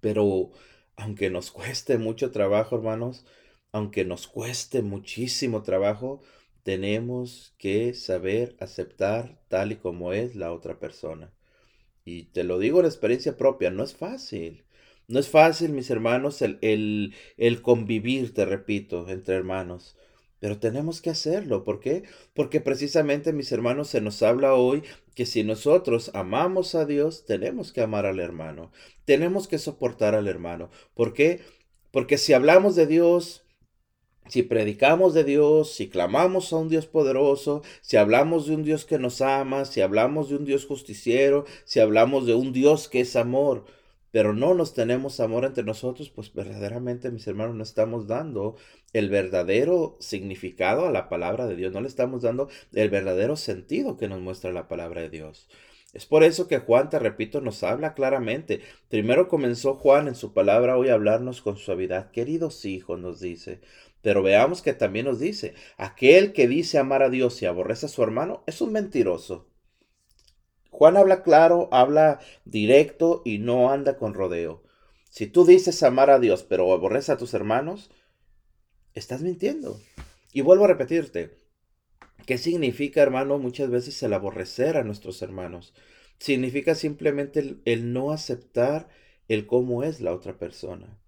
Pero 0.01 0.51
aunque 0.95 1.29
nos 1.29 1.51
cueste 1.51 1.97
mucho 1.97 2.31
trabajo, 2.31 2.75
hermanos, 2.77 3.25
aunque 3.71 4.05
nos 4.05 4.27
cueste 4.27 4.81
muchísimo 4.81 5.63
trabajo, 5.63 6.21
tenemos 6.63 7.53
que 7.57 7.93
saber 7.93 8.55
aceptar 8.59 9.41
tal 9.49 9.73
y 9.73 9.75
como 9.75 10.13
es 10.13 10.35
la 10.35 10.53
otra 10.53 10.79
persona. 10.79 11.34
Y 12.05 12.25
te 12.25 12.43
lo 12.43 12.59
digo 12.59 12.79
en 12.79 12.85
experiencia 12.85 13.35
propia, 13.37 13.71
no 13.71 13.83
es 13.83 13.95
fácil. 13.95 14.63
No 15.07 15.19
es 15.19 15.29
fácil, 15.29 15.71
mis 15.71 15.89
hermanos, 15.89 16.41
el, 16.41 16.57
el, 16.61 17.13
el 17.37 17.61
convivir, 17.61 18.33
te 18.33 18.45
repito, 18.45 19.07
entre 19.09 19.35
hermanos. 19.35 19.97
Pero 20.39 20.59
tenemos 20.59 21.01
que 21.01 21.09
hacerlo. 21.09 21.63
¿Por 21.63 21.79
qué? 21.79 22.03
Porque 22.33 22.61
precisamente, 22.61 23.33
mis 23.33 23.51
hermanos, 23.51 23.89
se 23.89 24.01
nos 24.01 24.21
habla 24.23 24.53
hoy 24.55 24.83
que 25.15 25.25
si 25.25 25.43
nosotros 25.43 26.11
amamos 26.13 26.75
a 26.75 26.85
Dios, 26.85 27.25
tenemos 27.25 27.71
que 27.73 27.81
amar 27.81 28.05
al 28.05 28.19
hermano. 28.19 28.71
Tenemos 29.05 29.47
que 29.47 29.57
soportar 29.59 30.15
al 30.15 30.27
hermano. 30.27 30.69
¿Por 30.93 31.13
qué? 31.13 31.41
Porque 31.91 32.17
si 32.17 32.33
hablamos 32.33 32.75
de 32.75 32.87
Dios, 32.87 33.44
si 34.27 34.43
predicamos 34.43 35.13
de 35.13 35.23
Dios, 35.23 35.73
si 35.73 35.87
clamamos 35.87 36.51
a 36.51 36.57
un 36.57 36.69
Dios 36.69 36.87
poderoso, 36.87 37.61
si 37.81 37.97
hablamos 37.97 38.47
de 38.47 38.55
un 38.55 38.63
Dios 38.63 38.85
que 38.85 38.99
nos 38.99 39.21
ama, 39.21 39.65
si 39.65 39.81
hablamos 39.81 40.29
de 40.29 40.35
un 40.35 40.45
Dios 40.45 40.65
justiciero, 40.65 41.45
si 41.63 41.79
hablamos 41.79 42.25
de 42.25 42.33
un 42.33 42.51
Dios 42.51 42.89
que 42.89 43.01
es 43.01 43.15
amor, 43.15 43.65
pero 44.11 44.33
no 44.33 44.53
nos 44.53 44.73
tenemos 44.73 45.19
amor 45.19 45.45
entre 45.45 45.63
nosotros, 45.63 46.09
pues 46.09 46.33
verdaderamente, 46.33 47.11
mis 47.11 47.27
hermanos, 47.27 47.55
no 47.55 47.63
estamos 47.63 48.07
dando 48.07 48.55
el 48.93 49.09
verdadero 49.09 49.97
significado 49.99 50.87
a 50.87 50.91
la 50.91 51.09
palabra 51.09 51.47
de 51.47 51.55
Dios, 51.55 51.73
no 51.73 51.81
le 51.81 51.87
estamos 51.87 52.21
dando 52.21 52.49
el 52.73 52.89
verdadero 52.89 53.35
sentido 53.35 53.97
que 53.97 54.07
nos 54.07 54.21
muestra 54.21 54.53
la 54.53 54.67
palabra 54.67 55.01
de 55.01 55.09
Dios. 55.09 55.49
Es 55.95 56.05
por 56.05 56.25
eso 56.25 56.49
que 56.49 56.59
Juan, 56.59 56.89
te 56.89 56.99
repito, 56.99 57.39
nos 57.39 57.63
habla 57.63 57.93
claramente. 57.93 58.59
Primero 58.89 59.29
comenzó 59.29 59.75
Juan 59.75 60.09
en 60.09 60.15
su 60.15 60.33
palabra 60.33 60.77
hoy 60.77 60.89
a 60.89 60.93
hablarnos 60.93 61.41
con 61.41 61.55
suavidad. 61.55 62.11
Queridos 62.11 62.65
hijos, 62.65 62.99
nos 62.99 63.21
dice. 63.21 63.61
Pero 64.05 64.21
veamos 64.21 64.61
que 64.61 64.75
también 64.75 65.07
nos 65.07 65.19
dice, 65.19 65.55
aquel 65.77 66.31
que 66.31 66.47
dice 66.47 66.77
amar 66.77 67.01
a 67.01 67.09
Dios 67.09 67.41
y 67.41 67.47
aborrece 67.47 67.87
a 67.87 67.89
su 67.89 68.03
hermano 68.03 68.43
es 68.45 68.61
un 68.61 68.71
mentiroso. 68.71 69.47
Juan 70.69 70.95
habla 70.95 71.23
claro, 71.23 71.69
habla 71.71 72.19
directo 72.45 73.23
y 73.25 73.39
no 73.39 73.71
anda 73.71 73.97
con 73.97 74.13
rodeo. 74.13 74.61
Si 75.09 75.25
tú 75.25 75.43
dices 75.43 75.81
amar 75.81 76.11
a 76.11 76.19
Dios 76.19 76.43
pero 76.43 76.71
aborreces 76.71 77.09
a 77.09 77.17
tus 77.17 77.33
hermanos, 77.33 77.89
estás 78.93 79.23
mintiendo. 79.23 79.81
Y 80.31 80.41
vuelvo 80.41 80.65
a 80.65 80.67
repetirte, 80.67 81.39
¿qué 82.27 82.37
significa, 82.37 83.01
hermano, 83.01 83.39
muchas 83.39 83.71
veces 83.71 84.03
el 84.03 84.13
aborrecer 84.13 84.77
a 84.77 84.83
nuestros 84.83 85.19
hermanos? 85.23 85.73
Significa 86.19 86.75
simplemente 86.75 87.57
el, 87.65 87.91
no 87.91 88.11
aceptar 88.11 88.87
el 89.29 89.47
cómo 89.47 89.81
es 89.81 89.99
la 89.99 90.13
otra 90.13 90.37
persona. 90.37 90.99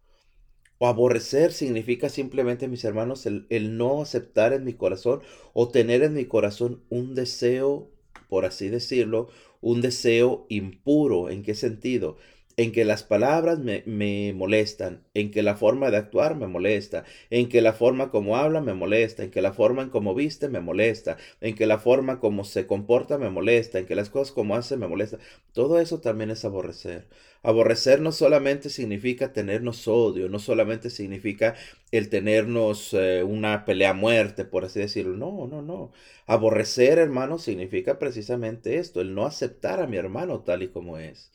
O 0.79 0.88
aborrecer 0.88 1.53
significa 1.53 2.10
simplemente, 2.10 2.67
mis 2.67 2.84
hermanos, 2.84 3.25
el, 3.25 3.48
el, 3.50 3.77
no 3.77 4.01
aceptar 4.01 4.53
en 4.53 4.63
mi 4.63 4.74
corazón 4.74 5.22
o 5.53 5.69
tener 5.69 6.03
en 6.03 6.13
mi 6.13 6.25
corazón 6.25 6.84
un 6.89 7.15
deseo, 7.15 7.89
por 8.29 8.46
así 8.46 8.69
decirlo, 8.69 9.29
un 9.62 9.81
deseo 9.81 10.46
impuro. 10.50 11.29
¿En 11.29 11.43
qué 11.43 11.55
sentido? 11.55 12.17
En 12.58 12.72
que 12.72 12.86
las 12.86 13.04
palabras 13.04 13.60
me, 13.60 13.84
me, 13.86 14.34
molestan, 14.34 15.04
en 15.14 15.30
que 15.32 15.44
la 15.44 15.56
forma 15.56 15.92
de 15.92 15.98
actuar 15.98 16.36
me 16.36 16.48
molesta, 16.48 17.06
en 17.30 17.50
que 17.50 17.62
la 17.62 17.72
forma 17.72 18.10
como 18.10 18.36
habla 18.36 18.62
me 18.62 18.74
molesta, 18.74 19.24
en 19.24 19.30
que 19.32 19.42
la 19.44 19.54
forma 19.54 19.84
en 19.84 19.90
como 19.90 20.16
viste 20.16 20.50
me 20.50 20.60
molesta, 20.60 21.18
en 21.40 21.56
que 21.56 21.68
la 21.68 21.78
forma 21.78 22.20
como 22.20 22.44
se 22.44 22.66
comporta 22.68 23.18
me 23.20 23.30
molesta, 23.30 23.78
en 23.80 23.86
que 23.86 23.96
las 23.96 24.10
cosas 24.10 24.34
como 24.34 24.56
hace 24.56 24.76
me 24.76 24.88
molesta. 24.88 25.20
Todo 25.54 25.80
eso 25.80 26.02
también 26.02 26.32
es 26.32 26.46
aborrecer. 26.46 27.06
Aborrecer 27.44 28.02
no 28.02 28.12
solamente 28.12 28.70
significa 28.70 29.34
tenernos 29.34 29.88
odio, 29.88 30.28
no 30.28 30.40
solamente 30.40 30.90
significa 30.90 31.56
el 31.92 32.10
tenernos 32.10 32.94
eh, 32.94 33.24
una 33.24 33.66
pelea 33.66 33.92
a 33.92 33.94
muerte, 33.94 34.46
por 34.46 34.66
así 34.66 34.80
decirlo. 34.80 35.16
No, 35.16 35.48
no, 35.48 35.62
no. 35.62 35.92
Aborrecer, 36.26 36.98
hermano, 36.98 37.38
significa 37.38 38.00
precisamente 38.00 38.78
esto, 38.78 39.00
el 39.02 39.14
no 39.16 39.26
aceptar 39.26 39.80
a 39.80 39.88
mi 39.88 39.98
hermano 39.98 40.42
tal 40.42 40.64
y 40.64 40.70
como 40.70 40.98
es. 40.98 41.32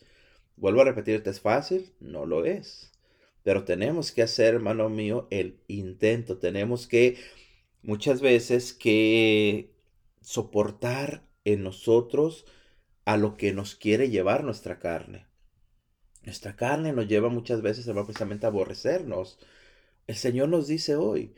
Vuelvo 0.57 0.83
a 0.83 0.85
repetirte, 0.85 1.31
¿es 1.31 1.41
fácil? 1.41 1.93
No 2.01 2.27
lo 2.27 2.45
es. 2.45 2.93
Pero 3.43 3.65
tenemos 3.65 4.13
que 4.13 4.23
hacer, 4.23 4.55
hermano 4.55 4.89
mío, 4.89 5.27
el 5.31 5.61
intento. 5.67 6.39
Tenemos 6.39 6.87
que 6.87 7.19
muchas 7.83 8.21
veces 8.21 8.73
que 8.73 9.75
soportar 10.21 11.27
en 11.45 11.63
nosotros 11.63 12.47
a 13.05 13.17
lo 13.17 13.37
que 13.37 13.53
nos 13.53 13.75
quiere 13.75 14.11
llevar 14.11 14.45
nuestra 14.45 14.79
carne. 14.79 15.27
Nuestra 16.23 16.55
carne 16.55 16.93
nos 16.93 17.09
lleva 17.09 17.29
muchas 17.29 17.63
veces 17.63 17.87
precisamente 17.87 18.47
a 18.47 18.51
aborrecernos. 18.51 19.39
El 20.07 20.15
Señor 20.15 20.49
nos 20.49 20.69
dice 20.69 20.95
hoy, 20.95 21.35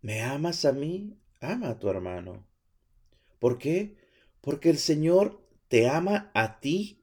¿me 0.00 0.22
amas 0.22 0.64
a 0.64 0.72
mí? 0.72 1.16
Ama 1.40 1.70
a 1.70 1.78
tu 1.78 1.88
hermano. 1.88 2.44
¿Por 3.38 3.58
qué? 3.58 3.96
Porque 4.40 4.70
el 4.70 4.78
Señor 4.78 5.40
te 5.68 5.88
ama 5.88 6.32
a 6.34 6.58
ti 6.58 6.97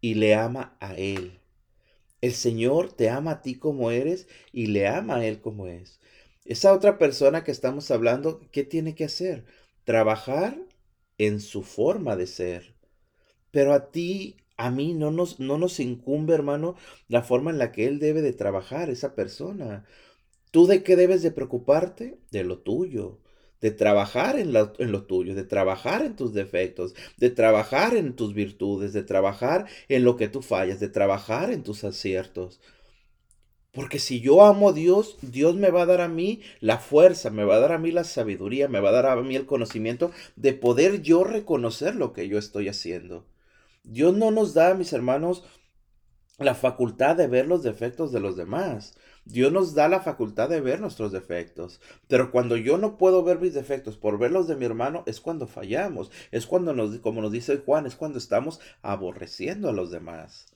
y 0.00 0.14
le 0.14 0.34
ama 0.34 0.76
a 0.80 0.94
Él. 0.94 1.40
El 2.20 2.32
Señor 2.32 2.92
te 2.92 3.10
ama 3.10 3.32
a 3.32 3.42
ti 3.42 3.56
como 3.56 3.90
eres 3.90 4.28
y 4.52 4.66
le 4.66 4.86
ama 4.88 5.16
a 5.16 5.26
Él 5.26 5.40
como 5.40 5.66
es. 5.66 6.00
Esa 6.44 6.72
otra 6.72 6.98
persona 6.98 7.44
que 7.44 7.50
estamos 7.50 7.90
hablando, 7.90 8.40
¿qué 8.52 8.64
tiene 8.64 8.94
que 8.94 9.04
hacer? 9.04 9.44
Trabajar 9.84 10.58
en 11.18 11.40
su 11.40 11.62
forma 11.62 12.16
de 12.16 12.26
ser. 12.26 12.74
Pero 13.50 13.72
a 13.74 13.90
ti 13.90 14.36
a 14.56 14.70
mí 14.70 14.94
no 14.94 15.10
nos, 15.10 15.40
no 15.40 15.58
nos 15.58 15.80
incumbe, 15.80 16.34
hermano, 16.34 16.74
la 17.08 17.22
forma 17.22 17.50
en 17.50 17.58
la 17.58 17.72
que 17.72 17.86
él 17.86 17.98
debe 17.98 18.22
de 18.22 18.32
trabajar, 18.32 18.90
esa 18.90 19.14
persona. 19.14 19.86
¿Tú 20.50 20.66
de 20.66 20.82
qué 20.82 20.96
debes 20.96 21.22
de 21.22 21.30
preocuparte? 21.30 22.18
De 22.30 22.44
lo 22.44 22.58
tuyo, 22.58 23.20
de 23.60 23.70
trabajar 23.70 24.38
en 24.38 24.52
lo, 24.52 24.72
en 24.78 24.92
lo, 24.92 25.04
tuyo, 25.04 25.34
de 25.34 25.44
trabajar 25.44 26.02
en 26.02 26.16
tus 26.16 26.32
defectos, 26.32 26.94
de 27.16 27.30
trabajar 27.30 27.96
en 27.96 28.14
tus 28.14 28.34
virtudes, 28.34 28.92
de 28.92 29.02
trabajar 29.02 29.66
en 29.88 30.04
lo 30.04 30.16
que 30.16 30.28
tú 30.28 30.42
fallas, 30.42 30.80
de 30.80 30.88
trabajar 30.88 31.50
en 31.50 31.62
tus 31.62 31.84
aciertos. 31.84 32.60
Porque 33.72 33.98
si 33.98 34.20
yo 34.20 34.44
amo 34.44 34.70
a 34.70 34.72
Dios, 34.72 35.18
Dios 35.22 35.54
me 35.56 35.70
va 35.70 35.82
a 35.82 35.86
dar 35.86 36.00
a 36.00 36.08
mí 36.08 36.40
la 36.60 36.78
fuerza, 36.78 37.30
me 37.30 37.44
va 37.44 37.56
a 37.56 37.60
dar 37.60 37.72
a 37.72 37.78
mí 37.78 37.92
la 37.92 38.04
sabiduría, 38.04 38.66
me 38.68 38.80
va 38.80 38.88
a 38.88 38.92
dar 38.92 39.06
a 39.06 39.16
mí 39.16 39.36
el 39.36 39.46
conocimiento 39.46 40.10
de 40.36 40.52
poder 40.52 41.02
yo 41.02 41.22
reconocer 41.22 41.94
lo 41.94 42.12
que 42.12 42.28
yo 42.28 42.38
estoy 42.38 42.68
haciendo. 42.68 43.26
Dios 43.84 44.16
no 44.16 44.30
nos 44.30 44.54
da, 44.54 44.74
mis 44.74 44.92
hermanos, 44.92 45.44
la 46.38 46.54
facultad 46.54 47.16
de 47.16 47.26
ver 47.26 47.46
los 47.46 47.62
defectos 47.62 48.12
de 48.12 48.20
los 48.20 48.36
demás. 48.36 48.96
Dios 49.28 49.52
nos 49.52 49.74
da 49.74 49.88
la 49.88 50.00
facultad 50.00 50.48
de 50.48 50.60
ver 50.60 50.80
nuestros 50.80 51.12
defectos. 51.12 51.80
Pero 52.08 52.30
cuando 52.30 52.56
yo 52.56 52.78
no 52.78 52.96
puedo 52.96 53.22
ver 53.22 53.38
mis 53.38 53.54
defectos 53.54 53.96
por 53.96 54.18
ver 54.18 54.30
los 54.30 54.48
de 54.48 54.56
mi 54.56 54.64
hermano, 54.64 55.02
es 55.06 55.20
cuando 55.20 55.46
fallamos. 55.46 56.10
Es 56.30 56.46
cuando 56.46 56.72
nos, 56.72 56.98
como 57.00 57.20
nos 57.20 57.30
dice 57.30 57.58
Juan, 57.58 57.86
es 57.86 57.94
cuando 57.94 58.18
estamos 58.18 58.58
aborreciendo 58.80 59.68
a 59.68 59.72
los 59.72 59.90
demás. 59.90 60.46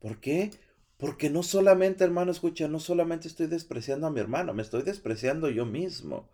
¿Por 0.00 0.18
qué? 0.18 0.50
Porque 0.96 1.30
no 1.30 1.42
solamente, 1.42 2.04
hermano, 2.04 2.32
escucha, 2.32 2.68
no 2.68 2.80
solamente 2.80 3.28
estoy 3.28 3.46
despreciando 3.46 4.06
a 4.06 4.10
mi 4.10 4.20
hermano, 4.20 4.54
me 4.54 4.62
estoy 4.62 4.82
despreciando 4.82 5.48
yo 5.48 5.64
mismo. 5.64 6.28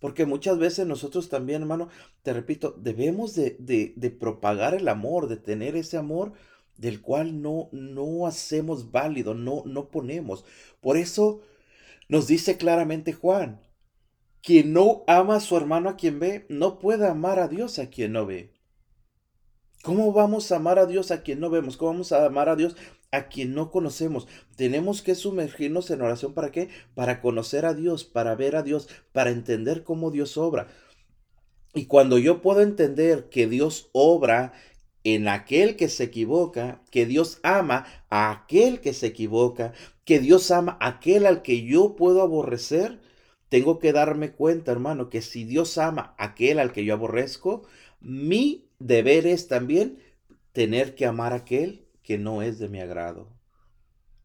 Porque 0.00 0.26
muchas 0.26 0.58
veces 0.58 0.86
nosotros 0.86 1.28
también, 1.28 1.62
hermano, 1.62 1.88
te 2.22 2.32
repito, 2.32 2.74
debemos 2.78 3.34
de, 3.34 3.56
de, 3.58 4.10
propagar 4.10 4.74
el 4.74 4.88
amor, 4.88 5.28
de 5.28 5.36
tener 5.36 5.76
ese 5.76 5.96
amor 5.96 6.32
del 6.76 7.00
cual 7.00 7.42
no, 7.42 7.68
no 7.72 8.26
hacemos 8.26 8.90
válido, 8.90 9.34
no, 9.34 9.62
no 9.66 9.88
ponemos. 9.90 10.44
Por 10.80 10.96
eso 10.96 11.40
nos 12.08 12.26
dice 12.26 12.56
claramente 12.56 13.12
Juan, 13.12 13.60
quien 14.42 14.72
no 14.72 15.04
ama 15.06 15.36
a 15.36 15.40
su 15.40 15.56
hermano 15.56 15.88
a 15.88 15.96
quien 15.96 16.18
ve, 16.18 16.46
no 16.48 16.78
puede 16.78 17.06
amar 17.06 17.38
a 17.38 17.48
Dios 17.48 17.78
a 17.78 17.88
quien 17.90 18.12
no 18.12 18.26
ve. 18.26 18.52
¿Cómo 19.82 20.12
vamos 20.12 20.50
a 20.50 20.56
amar 20.56 20.78
a 20.78 20.86
Dios 20.86 21.10
a 21.10 21.22
quien 21.22 21.40
no 21.40 21.50
vemos? 21.50 21.76
¿Cómo 21.76 21.92
vamos 21.92 22.12
a 22.12 22.24
amar 22.24 22.48
a 22.48 22.56
Dios 22.56 22.74
a 23.14 23.28
quien 23.28 23.54
no 23.54 23.70
conocemos. 23.70 24.26
Tenemos 24.56 25.02
que 25.02 25.14
sumergirnos 25.14 25.90
en 25.90 26.02
oración. 26.02 26.34
¿Para 26.34 26.50
qué? 26.50 26.68
Para 26.94 27.20
conocer 27.20 27.64
a 27.64 27.74
Dios, 27.74 28.04
para 28.04 28.34
ver 28.34 28.56
a 28.56 28.62
Dios, 28.62 28.88
para 29.12 29.30
entender 29.30 29.84
cómo 29.84 30.10
Dios 30.10 30.36
obra. 30.36 30.68
Y 31.74 31.86
cuando 31.86 32.18
yo 32.18 32.42
puedo 32.42 32.60
entender 32.60 33.28
que 33.30 33.46
Dios 33.46 33.88
obra 33.92 34.52
en 35.04 35.28
aquel 35.28 35.76
que 35.76 35.88
se 35.88 36.04
equivoca, 36.04 36.80
que 36.90 37.06
Dios 37.06 37.38
ama 37.42 37.86
a 38.08 38.30
aquel 38.30 38.80
que 38.80 38.94
se 38.94 39.08
equivoca, 39.08 39.72
que 40.04 40.18
Dios 40.18 40.50
ama 40.50 40.78
a 40.80 40.88
aquel 40.88 41.26
al 41.26 41.42
que 41.42 41.62
yo 41.62 41.94
puedo 41.94 42.22
aborrecer, 42.22 43.00
tengo 43.50 43.78
que 43.78 43.92
darme 43.92 44.32
cuenta, 44.32 44.72
hermano, 44.72 45.10
que 45.10 45.22
si 45.22 45.44
Dios 45.44 45.78
ama 45.78 46.14
a 46.18 46.24
aquel 46.24 46.58
al 46.58 46.72
que 46.72 46.84
yo 46.84 46.94
aborrezco, 46.94 47.62
mi 48.00 48.68
deber 48.78 49.26
es 49.26 49.46
también 49.46 49.98
tener 50.52 50.94
que 50.94 51.06
amar 51.06 51.32
a 51.32 51.36
aquel 51.36 51.86
que 52.02 52.18
no 52.18 52.42
es 52.42 52.58
de 52.58 52.68
mi 52.68 52.80
agrado. 52.80 53.28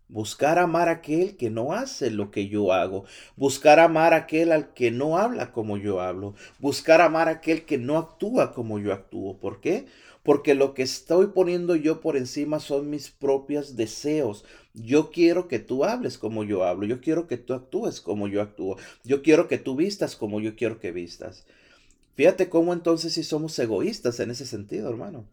Buscar 0.08 0.58
amar 0.58 0.90
a 0.90 0.94
aquel 0.94 1.38
que 1.38 1.52
no 1.52 1.72
hace 1.72 2.10
lo 2.10 2.32
que 2.32 2.48
yo 2.48 2.74
hago. 2.74 3.06
Buscar 3.36 3.80
amar 3.80 4.14
a 4.14 4.18
aquel 4.18 4.52
al 4.52 4.74
que 4.74 4.90
no 4.90 5.20
habla 5.20 5.52
como 5.52 5.78
yo 5.78 6.02
hablo. 6.02 6.34
Buscar 6.58 7.00
amar 7.00 7.28
a 7.28 7.34
aquel 7.34 7.64
que 7.64 7.78
no 7.78 7.98
actúa 7.98 8.52
como 8.52 8.80
yo 8.80 8.92
actúo. 8.92 9.38
¿Por 9.40 9.62
qué? 9.62 9.86
Porque 10.30 10.54
lo 10.54 10.76
que 10.76 10.84
estoy 10.84 11.26
poniendo 11.26 11.76
yo 11.76 12.02
por 12.02 12.16
encima 12.16 12.60
son 12.60 12.92
mis 12.92 13.10
propios 13.10 13.76
deseos. 13.76 14.46
Yo 14.76 15.10
quiero 15.10 15.48
que 15.48 15.58
tú 15.58 15.86
hables 15.86 16.20
como 16.20 16.44
yo 16.44 16.64
hablo. 16.66 16.86
Yo 16.86 17.02
quiero 17.02 17.26
que 17.26 17.38
tú 17.38 17.56
actúes 17.56 18.00
como 18.00 18.28
yo 18.28 18.44
actúo. 18.44 18.78
Yo 19.04 19.24
quiero 19.24 19.48
que 19.48 19.58
tú 19.58 19.76
vistas 19.76 20.16
como 20.16 20.40
yo 20.40 20.56
quiero 20.56 20.80
que 20.80 20.92
vistas. 20.92 21.48
Fíjate 22.14 22.48
cómo 22.48 22.74
entonces 22.74 23.14
si 23.14 23.24
somos 23.24 23.58
egoístas 23.58 24.20
en 24.20 24.30
ese 24.30 24.46
sentido, 24.46 24.88
hermano. 24.88 25.28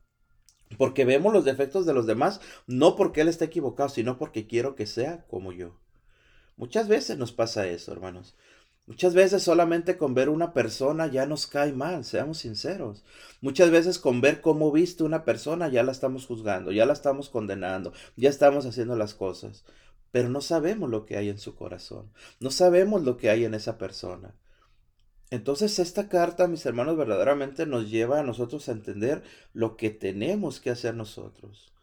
Porque 0.78 1.04
vemos 1.04 1.34
los 1.34 1.44
defectos 1.44 1.84
de 1.84 1.92
los 1.92 2.06
demás, 2.06 2.40
no 2.66 2.96
porque 2.96 3.20
él 3.20 3.28
esté 3.28 3.44
equivocado, 3.44 3.90
sino 3.90 4.16
porque 4.16 4.46
quiero 4.46 4.76
que 4.76 4.86
sea 4.86 5.26
como 5.26 5.52
yo. 5.52 5.78
Muchas 6.56 6.88
veces 6.88 7.18
nos 7.18 7.32
pasa 7.32 7.66
eso, 7.68 7.92
hermanos. 7.92 8.34
Muchas 8.86 9.14
veces 9.14 9.42
solamente 9.42 9.98
con 9.98 10.14
ver 10.14 10.28
una 10.28 10.52
persona 10.52 11.08
ya 11.08 11.26
nos 11.26 11.48
cae 11.48 11.72
mal, 11.72 12.04
seamos 12.04 12.38
sinceros. 12.38 13.04
Muchas 13.40 13.70
veces 13.70 13.98
con 13.98 14.20
ver 14.20 14.40
cómo 14.40 14.70
viste 14.70 15.02
una 15.02 15.24
persona 15.24 15.68
ya 15.68 15.82
la 15.82 15.90
estamos 15.90 16.26
juzgando, 16.26 16.70
ya 16.70 16.86
la 16.86 16.92
estamos 16.92 17.28
condenando, 17.28 17.92
ya 18.14 18.30
estamos 18.30 18.64
haciendo 18.64 18.94
las 18.94 19.14
cosas. 19.14 19.64
Pero 20.12 20.28
no 20.28 20.40
sabemos 20.40 20.88
lo 20.88 21.04
que 21.04 21.16
hay 21.16 21.28
en 21.28 21.38
su 21.38 21.56
corazón, 21.56 22.12
no 22.38 22.52
sabemos 22.52 23.02
lo 23.02 23.16
que 23.16 23.28
hay 23.28 23.44
en 23.44 23.54
esa 23.54 23.76
persona. 23.76 24.36
Entonces 25.30 25.80
esta 25.80 26.08
carta, 26.08 26.46
mis 26.46 26.64
hermanos, 26.64 26.96
verdaderamente 26.96 27.66
nos 27.66 27.90
lleva 27.90 28.20
a 28.20 28.22
nosotros 28.22 28.68
a 28.68 28.72
entender 28.72 29.24
lo 29.52 29.76
que 29.76 29.90
tenemos 29.90 30.60
que 30.60 30.70
hacer 30.70 30.94
nosotros. 30.94 31.75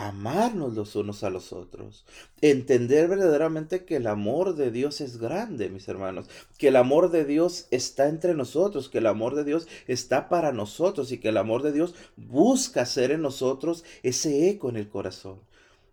Amarnos 0.00 0.74
los 0.74 0.94
unos 0.94 1.24
a 1.24 1.30
los 1.30 1.52
otros. 1.52 2.04
Entender 2.40 3.08
verdaderamente 3.08 3.84
que 3.84 3.96
el 3.96 4.06
amor 4.06 4.54
de 4.54 4.70
Dios 4.70 5.00
es 5.00 5.18
grande, 5.18 5.70
mis 5.70 5.88
hermanos. 5.88 6.26
Que 6.56 6.68
el 6.68 6.76
amor 6.76 7.10
de 7.10 7.24
Dios 7.24 7.66
está 7.72 8.08
entre 8.08 8.34
nosotros. 8.34 8.88
Que 8.88 8.98
el 8.98 9.08
amor 9.08 9.34
de 9.34 9.42
Dios 9.42 9.66
está 9.88 10.28
para 10.28 10.52
nosotros. 10.52 11.10
Y 11.10 11.18
que 11.18 11.30
el 11.30 11.36
amor 11.36 11.64
de 11.64 11.72
Dios 11.72 11.96
busca 12.16 12.82
hacer 12.82 13.10
en 13.10 13.22
nosotros 13.22 13.84
ese 14.04 14.48
eco 14.48 14.68
en 14.68 14.76
el 14.76 14.88
corazón. 14.88 15.40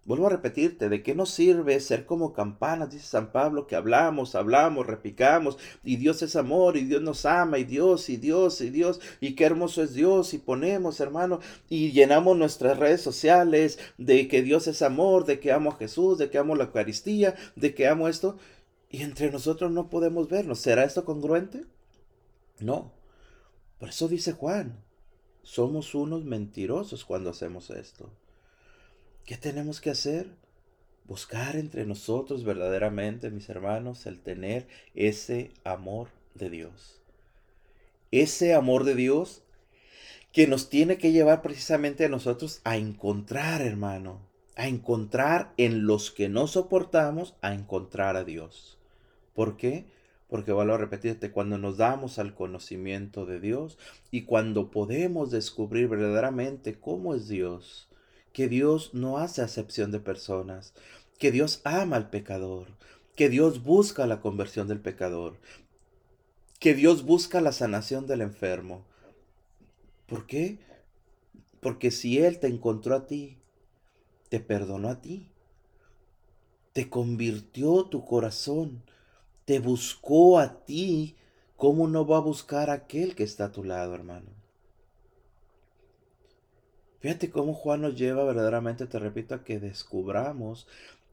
Vuelvo 0.05 0.27
a 0.27 0.29
repetirte, 0.29 0.87
¿de 0.87 1.01
qué 1.01 1.15
nos 1.15 1.31
sirve 1.31 1.79
ser 1.79 2.05
como 2.05 2.31
campanas, 2.31 2.91
dice 2.91 3.07
San 3.07 3.31
Pablo, 3.31 3.65
que 3.65 3.75
hablamos, 3.75 4.35
hablamos, 4.35 4.85
repicamos, 4.85 5.57
y 5.83 5.95
Dios 5.95 6.21
es 6.21 6.35
amor, 6.35 6.77
y 6.77 6.83
Dios 6.83 7.01
nos 7.01 7.25
ama, 7.25 7.57
y 7.57 7.63
Dios, 7.63 8.07
y 8.09 8.17
Dios, 8.17 8.61
y 8.61 8.69
Dios, 8.69 9.01
y 9.19 9.33
qué 9.33 9.45
hermoso 9.45 9.81
es 9.81 9.95
Dios, 9.95 10.35
y 10.35 10.37
ponemos, 10.37 10.99
hermano, 10.99 11.39
y 11.69 11.91
llenamos 11.91 12.37
nuestras 12.37 12.77
redes 12.77 13.01
sociales 13.01 13.79
de 13.97 14.27
que 14.27 14.43
Dios 14.43 14.67
es 14.67 14.83
amor, 14.83 15.25
de 15.25 15.39
que 15.39 15.51
amo 15.51 15.71
a 15.71 15.75
Jesús, 15.75 16.19
de 16.19 16.29
que 16.29 16.37
amo 16.37 16.55
la 16.55 16.65
Eucaristía, 16.65 17.33
de 17.55 17.73
que 17.73 17.87
amo 17.87 18.07
esto, 18.07 18.37
y 18.91 19.01
entre 19.01 19.31
nosotros 19.31 19.71
no 19.71 19.89
podemos 19.89 20.29
vernos. 20.29 20.59
¿Será 20.59 20.83
esto 20.83 21.03
congruente? 21.03 21.65
No. 22.59 22.93
Por 23.79 23.89
eso 23.89 24.07
dice 24.07 24.33
Juan, 24.33 24.83
somos 25.41 25.95
unos 25.95 26.23
mentirosos 26.25 27.05
cuando 27.05 27.31
hacemos 27.31 27.71
esto. 27.71 28.11
¿Qué 29.25 29.37
tenemos 29.37 29.81
que 29.81 29.89
hacer? 29.89 30.27
Buscar 31.07 31.55
entre 31.55 31.87
nosotros 31.87 32.43
verdaderamente, 32.43 33.31
mis 33.31 33.49
hermanos, 33.49 34.05
el 34.05 34.19
tener 34.19 34.67
ese 34.93 35.49
amor 35.63 36.09
de 36.35 36.51
Dios. 36.51 37.01
Ese 38.11 38.53
amor 38.53 38.83
de 38.83 38.93
Dios 38.93 39.41
que 40.31 40.45
nos 40.45 40.69
tiene 40.69 40.99
que 40.99 41.11
llevar 41.11 41.41
precisamente 41.41 42.05
a 42.05 42.09
nosotros 42.09 42.61
a 42.65 42.77
encontrar, 42.77 43.63
hermano, 43.63 44.21
a 44.55 44.67
encontrar 44.67 45.53
en 45.57 45.87
los 45.87 46.11
que 46.11 46.29
no 46.29 46.45
soportamos, 46.45 47.33
a 47.41 47.55
encontrar 47.55 48.17
a 48.17 48.25
Dios. 48.25 48.77
¿Por 49.33 49.57
qué? 49.57 49.85
Porque 50.29 50.51
vuelvo 50.51 50.75
a 50.75 50.77
repetirte, 50.77 51.31
cuando 51.31 51.57
nos 51.57 51.77
damos 51.77 52.19
al 52.19 52.35
conocimiento 52.35 53.25
de 53.25 53.39
Dios 53.39 53.79
y 54.11 54.21
cuando 54.21 54.69
podemos 54.69 55.31
descubrir 55.31 55.87
verdaderamente 55.87 56.79
cómo 56.79 57.15
es 57.15 57.27
Dios, 57.27 57.89
que 58.35 58.49
Dios 58.49 58.93
no 58.93 59.17
hace 59.17 59.41
acepción 59.41 59.91
de 59.91 60.01
personas, 60.01 60.73
que 61.17 61.31
Dios 61.31 61.61
ama 61.63 61.95
al 61.95 62.09
pecador, 62.09 62.67
que 63.15 63.29
Dios 63.29 63.63
busca 63.63 64.05
la 64.07 64.19
conversión 64.19 64.67
del 64.67 64.81
pecador, 64.81 65.37
que 66.59 66.73
Dios 66.73 67.05
busca 67.05 67.39
la 67.39 67.53
sanación 67.53 68.07
del 68.07 68.19
enfermo. 68.19 68.83
¿Por 70.05 70.27
qué? 70.27 70.59
Porque 71.61 71.91
si 71.91 72.17
Él 72.17 72.41
te 72.41 72.47
encontró 72.47 72.95
a 72.95 73.07
ti, 73.07 73.37
te 74.27 74.41
perdonó 74.41 74.89
a 74.89 74.99
ti, 74.99 75.29
te 76.73 76.89
convirtió 76.89 77.85
tu 77.85 78.03
corazón, 78.03 78.83
te 79.45 79.59
buscó 79.59 80.39
a 80.39 80.65
ti, 80.65 81.15
¿cómo 81.55 81.87
no 81.87 82.05
va 82.05 82.17
a 82.17 82.19
buscar 82.31 82.69
a 82.69 82.73
aquel 82.73 83.15
que 83.15 83.23
está 83.23 83.45
a 83.45 83.51
tu 83.53 83.63
lado, 83.63 83.95
hermano? 83.95 84.44
Fíjate 87.05 87.29
cómo 87.29 87.53
Juan 87.53 87.81
nos 87.81 87.95
lleva 87.95 88.23
verdaderamente, 88.23 88.87
te 88.87 88.97
repito, 88.97 89.35
a 89.35 89.43
que 89.43 89.59
descubramos 89.59 90.65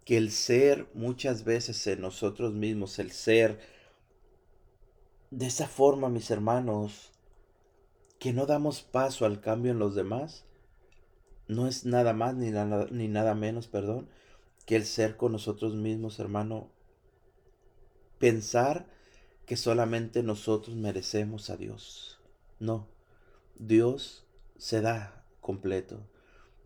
que 0.07 0.17
el 0.17 0.31
ser 0.31 0.89
muchas 0.95 1.45
veces 1.45 1.87
en 1.87 2.01
nosotros 2.01 2.55
mismos, 2.55 2.99
el 2.99 3.11
ser 3.11 3.61
de 5.31 5.45
esa 5.45 5.69
forma, 5.69 6.09
mis 6.09 6.31
hermanos, 6.31 7.13
que 8.19 8.33
no 8.33 8.47
damos 8.47 8.81
paso 8.81 9.27
al 9.27 9.43
cambio 9.43 9.71
en 9.71 9.79
los 9.79 9.95
demás, 9.95 10.47
no 11.47 11.69
es 11.69 11.85
nada 11.85 12.15
más 12.15 12.37
ni 12.37 12.51
nada, 12.51 12.87
ni 12.91 13.09
nada 13.09 13.35
menos, 13.35 13.69
perdón, 13.69 14.09
que 14.65 14.77
el 14.77 14.87
ser 14.87 15.19
con 15.19 15.33
nosotros 15.33 15.75
mismos, 15.75 16.19
hermano, 16.21 16.71
pensar 18.19 18.87
que 19.45 19.59
solamente 19.59 20.23
nosotros 20.23 20.75
merecemos 20.75 21.51
a 21.51 21.59
Dios. 21.59 22.19
No, 22.61 22.89
Dios 23.59 24.27
se 24.57 24.81
da 24.81 25.22
completo. 25.43 26.01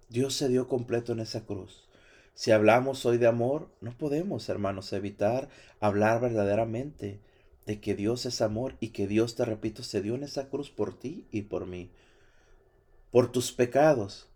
Dios 0.08 0.34
se 0.34 0.48
dio 0.48 0.68
completo 0.68 1.12
en 1.12 1.18
esa 1.18 1.44
cruz. 1.44 1.88
Si 2.34 2.52
hablamos 2.52 3.04
hoy 3.06 3.18
de 3.18 3.26
amor, 3.26 3.68
no 3.80 3.96
podemos, 3.98 4.48
hermanos, 4.48 4.92
evitar 4.92 5.48
hablar 5.80 6.20
verdaderamente 6.20 7.18
de 7.66 7.80
que 7.80 7.96
Dios 7.96 8.26
es 8.26 8.40
amor 8.40 8.76
y 8.78 8.90
que 8.90 9.08
Dios, 9.08 9.34
te 9.34 9.44
repito, 9.44 9.82
se 9.82 10.00
dio 10.00 10.14
en 10.14 10.22
esa 10.22 10.48
cruz 10.48 10.70
por 10.70 10.96
ti 10.96 11.26
y 11.32 11.42
por 11.42 11.66
mí. 11.66 11.90
Por 13.10 13.32
tus 13.32 13.50
pecados, 13.50 14.28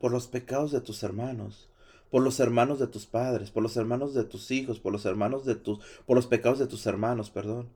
por 0.00 0.12
los 0.12 0.28
pecados 0.28 0.70
de 0.70 0.80
tus 0.80 1.02
hermanos, 1.02 1.68
por 2.10 2.22
los 2.22 2.38
hermanos 2.38 2.78
de 2.78 2.86
tus 2.86 3.06
padres, 3.06 3.50
por 3.50 3.62
los 3.62 3.76
hermanos 3.76 4.14
de 4.14 4.24
tus 4.24 4.50
hijos, 4.52 4.78
por 4.78 4.92
los 4.92 5.04
hermanos 5.04 5.44
de 5.44 5.56
tus, 5.56 5.80
por 6.06 6.16
los 6.16 6.26
pecados 6.26 6.58
de 6.58 6.66
tus 6.66 6.86
hermanos, 6.86 7.30
perdón, 7.30 7.68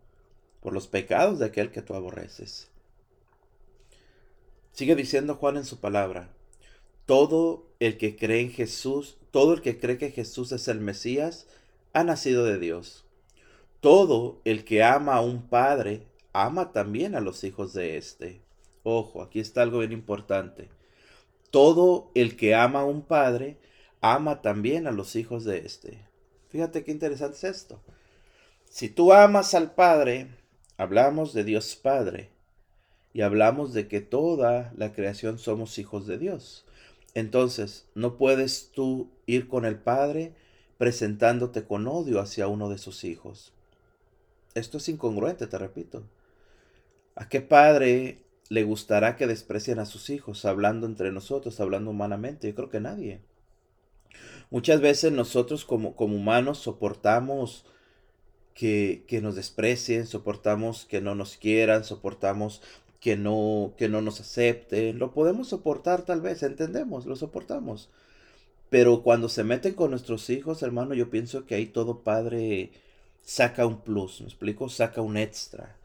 por 0.60 0.72
los 0.72 0.86
pecados 0.86 1.38
de 1.38 1.46
aquel 1.46 1.72
que 1.72 1.82
tú 1.82 1.94
aborreces. 1.94 2.69
Sigue 4.72 4.94
diciendo 4.94 5.34
Juan 5.34 5.56
en 5.56 5.64
su 5.64 5.80
palabra, 5.80 6.30
todo 7.06 7.66
el 7.80 7.98
que 7.98 8.16
cree 8.16 8.40
en 8.40 8.50
Jesús, 8.50 9.18
todo 9.30 9.52
el 9.52 9.62
que 9.62 9.78
cree 9.78 9.98
que 9.98 10.10
Jesús 10.10 10.52
es 10.52 10.68
el 10.68 10.80
Mesías, 10.80 11.48
ha 11.92 12.04
nacido 12.04 12.44
de 12.44 12.58
Dios. 12.58 13.04
Todo 13.80 14.40
el 14.44 14.64
que 14.64 14.82
ama 14.82 15.14
a 15.14 15.20
un 15.20 15.48
padre, 15.48 16.06
ama 16.32 16.72
también 16.72 17.14
a 17.14 17.20
los 17.20 17.42
hijos 17.44 17.72
de 17.72 17.96
éste. 17.96 18.40
Ojo, 18.82 19.22
aquí 19.22 19.40
está 19.40 19.62
algo 19.62 19.80
bien 19.80 19.92
importante. 19.92 20.68
Todo 21.50 22.10
el 22.14 22.36
que 22.36 22.54
ama 22.54 22.80
a 22.80 22.84
un 22.84 23.02
padre, 23.02 23.58
ama 24.00 24.40
también 24.40 24.86
a 24.86 24.92
los 24.92 25.16
hijos 25.16 25.44
de 25.44 25.58
éste. 25.58 26.06
Fíjate 26.48 26.84
qué 26.84 26.92
interesante 26.92 27.36
es 27.36 27.44
esto. 27.44 27.80
Si 28.68 28.88
tú 28.88 29.12
amas 29.12 29.54
al 29.54 29.74
Padre, 29.74 30.28
hablamos 30.76 31.32
de 31.32 31.42
Dios 31.44 31.74
Padre 31.76 32.30
y 33.12 33.22
hablamos 33.22 33.72
de 33.72 33.88
que 33.88 34.00
toda 34.00 34.72
la 34.76 34.92
creación 34.92 35.38
somos 35.38 35.78
hijos 35.78 36.06
de 36.06 36.18
Dios. 36.18 36.64
Entonces, 37.14 37.86
no 37.94 38.16
puedes 38.16 38.70
tú 38.72 39.10
ir 39.26 39.48
con 39.48 39.64
el 39.64 39.76
Padre 39.76 40.32
presentándote 40.78 41.64
con 41.64 41.86
odio 41.86 42.20
hacia 42.20 42.48
uno 42.48 42.70
de 42.70 42.78
sus 42.78 43.04
hijos. 43.04 43.52
Esto 44.54 44.78
es 44.78 44.88
incongruente, 44.88 45.46
te 45.46 45.58
repito. 45.58 46.04
¿A 47.14 47.28
qué 47.28 47.42
padre 47.42 48.22
le 48.48 48.64
gustará 48.64 49.16
que 49.16 49.26
desprecien 49.26 49.78
a 49.78 49.84
sus 49.84 50.08
hijos, 50.08 50.46
hablando 50.46 50.86
entre 50.86 51.12
nosotros, 51.12 51.60
hablando 51.60 51.90
humanamente? 51.90 52.48
Yo 52.48 52.54
creo 52.54 52.70
que 52.70 52.80
nadie. 52.80 53.20
Muchas 54.48 54.80
veces 54.80 55.12
nosotros 55.12 55.66
como, 55.66 55.94
como 55.94 56.16
humanos 56.16 56.58
soportamos 56.58 57.66
que, 58.54 59.04
que, 59.06 59.20
nos 59.20 59.36
desprecien, 59.36 60.06
soportamos 60.06 60.86
que 60.86 61.00
no 61.00 61.14
nos 61.14 61.36
quieran, 61.36 61.84
soportamos 61.84 62.62
que 63.00 63.16
no, 63.16 63.74
que 63.76 63.88
no 63.88 64.02
nos 64.02 64.20
acepten. 64.20 64.98
Lo 64.98 65.12
podemos 65.12 65.48
soportar 65.48 66.02
tal 66.02 66.20
vez, 66.20 66.42
entendemos, 66.42 67.06
lo 67.06 67.16
soportamos. 67.16 67.90
Pero 68.70 69.02
cuando 69.02 69.28
se 69.28 69.44
meten 69.44 69.74
con 69.74 69.90
nuestros 69.90 70.30
hijos, 70.30 70.62
hermano, 70.62 70.94
yo 70.94 71.10
pienso 71.10 71.46
que 71.46 71.56
ahí 71.56 71.66
todo 71.66 72.00
padre 72.02 72.70
saca 73.22 73.66
un 73.66 73.80
plus, 73.82 74.20
¿me 74.20 74.28
explico? 74.28 74.68
Saca 74.68 75.02
un 75.02 75.16
extra. 75.16 75.76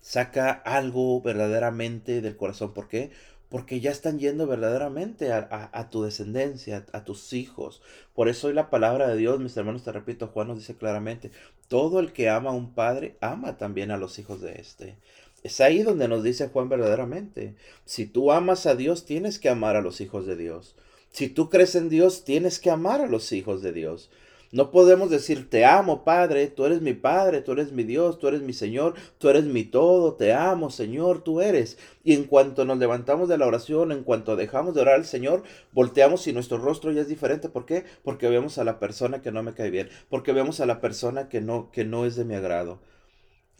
Saca 0.00 0.50
algo 0.50 1.20
verdaderamente 1.22 2.20
del 2.20 2.36
corazón. 2.36 2.74
¿Por 2.74 2.88
qué? 2.88 3.10
porque 3.52 3.80
ya 3.80 3.90
están 3.90 4.18
yendo 4.18 4.46
verdaderamente 4.46 5.30
a, 5.30 5.88
tu 5.90 6.02
descendencia, 6.04 6.86
a, 6.94 7.04
tus 7.04 7.34
hijos. 7.34 7.82
Por 8.14 8.30
eso 8.30 8.46
hoy 8.46 8.54
la 8.54 8.70
palabra 8.70 9.08
de 9.08 9.18
Dios, 9.18 9.40
mis 9.40 9.54
hermanos, 9.58 9.84
te 9.84 9.92
repito, 9.92 10.28
Juan 10.28 10.48
nos 10.48 10.56
dice 10.56 10.74
claramente, 10.74 11.30
todo 11.68 12.00
el 12.00 12.14
que 12.14 12.30
ama 12.30 12.48
a 12.48 12.54
un 12.54 12.72
padre, 12.72 13.18
ama 13.20 13.58
también 13.58 13.90
a 13.90 13.98
los 13.98 14.18
hijos 14.18 14.40
de 14.40 14.54
éste. 14.54 14.96
Es 15.42 15.60
ahí 15.60 15.82
donde 15.82 16.06
nos 16.06 16.22
dice 16.22 16.48
Juan 16.48 16.68
verdaderamente, 16.68 17.56
si 17.84 18.06
tú 18.06 18.30
amas 18.30 18.66
a 18.66 18.76
Dios, 18.76 19.04
tienes 19.04 19.40
que 19.40 19.48
amar 19.48 19.74
a 19.74 19.82
los 19.82 20.00
hijos 20.00 20.24
de 20.24 20.36
Dios. 20.36 20.76
Si 21.10 21.28
tú 21.28 21.50
crees 21.50 21.74
en 21.74 21.88
Dios, 21.88 22.24
tienes 22.24 22.60
que 22.60 22.70
amar 22.70 23.00
a 23.00 23.08
los 23.08 23.32
hijos 23.32 23.60
de 23.60 23.72
Dios. 23.72 24.08
No 24.52 24.70
podemos 24.70 25.10
decir, 25.10 25.48
te 25.50 25.64
amo, 25.64 26.04
Padre, 26.04 26.46
tú 26.46 26.64
eres 26.66 26.80
mi 26.80 26.92
Padre, 26.92 27.40
tú 27.40 27.52
eres 27.52 27.72
mi 27.72 27.84
Dios, 27.84 28.18
tú 28.18 28.28
eres 28.28 28.42
mi 28.42 28.52
Señor, 28.52 28.94
tú 29.18 29.30
eres 29.30 29.44
mi 29.44 29.64
todo, 29.64 30.14
te 30.14 30.32
amo, 30.32 30.70
Señor, 30.70 31.22
tú 31.22 31.40
eres. 31.40 31.78
Y 32.04 32.12
en 32.12 32.24
cuanto 32.24 32.64
nos 32.64 32.78
levantamos 32.78 33.28
de 33.28 33.38
la 33.38 33.46
oración, 33.46 33.92
en 33.92 34.04
cuanto 34.04 34.36
dejamos 34.36 34.74
de 34.74 34.82
orar 34.82 34.96
al 34.96 35.06
Señor, 35.06 35.42
volteamos 35.72 36.26
y 36.26 36.34
nuestro 36.34 36.58
rostro 36.58 36.92
ya 36.92 37.00
es 37.00 37.08
diferente. 37.08 37.48
¿Por 37.48 37.64
qué? 37.64 37.84
Porque 38.04 38.28
vemos 38.28 38.58
a 38.58 38.64
la 38.64 38.78
persona 38.78 39.22
que 39.22 39.32
no 39.32 39.42
me 39.42 39.54
cae 39.54 39.70
bien, 39.70 39.88
porque 40.08 40.32
vemos 40.32 40.60
a 40.60 40.66
la 40.66 40.82
persona 40.82 41.28
que 41.30 41.40
no, 41.40 41.70
que 41.72 41.84
no 41.84 42.04
es 42.04 42.14
de 42.14 42.26
mi 42.26 42.34
agrado. 42.34 42.78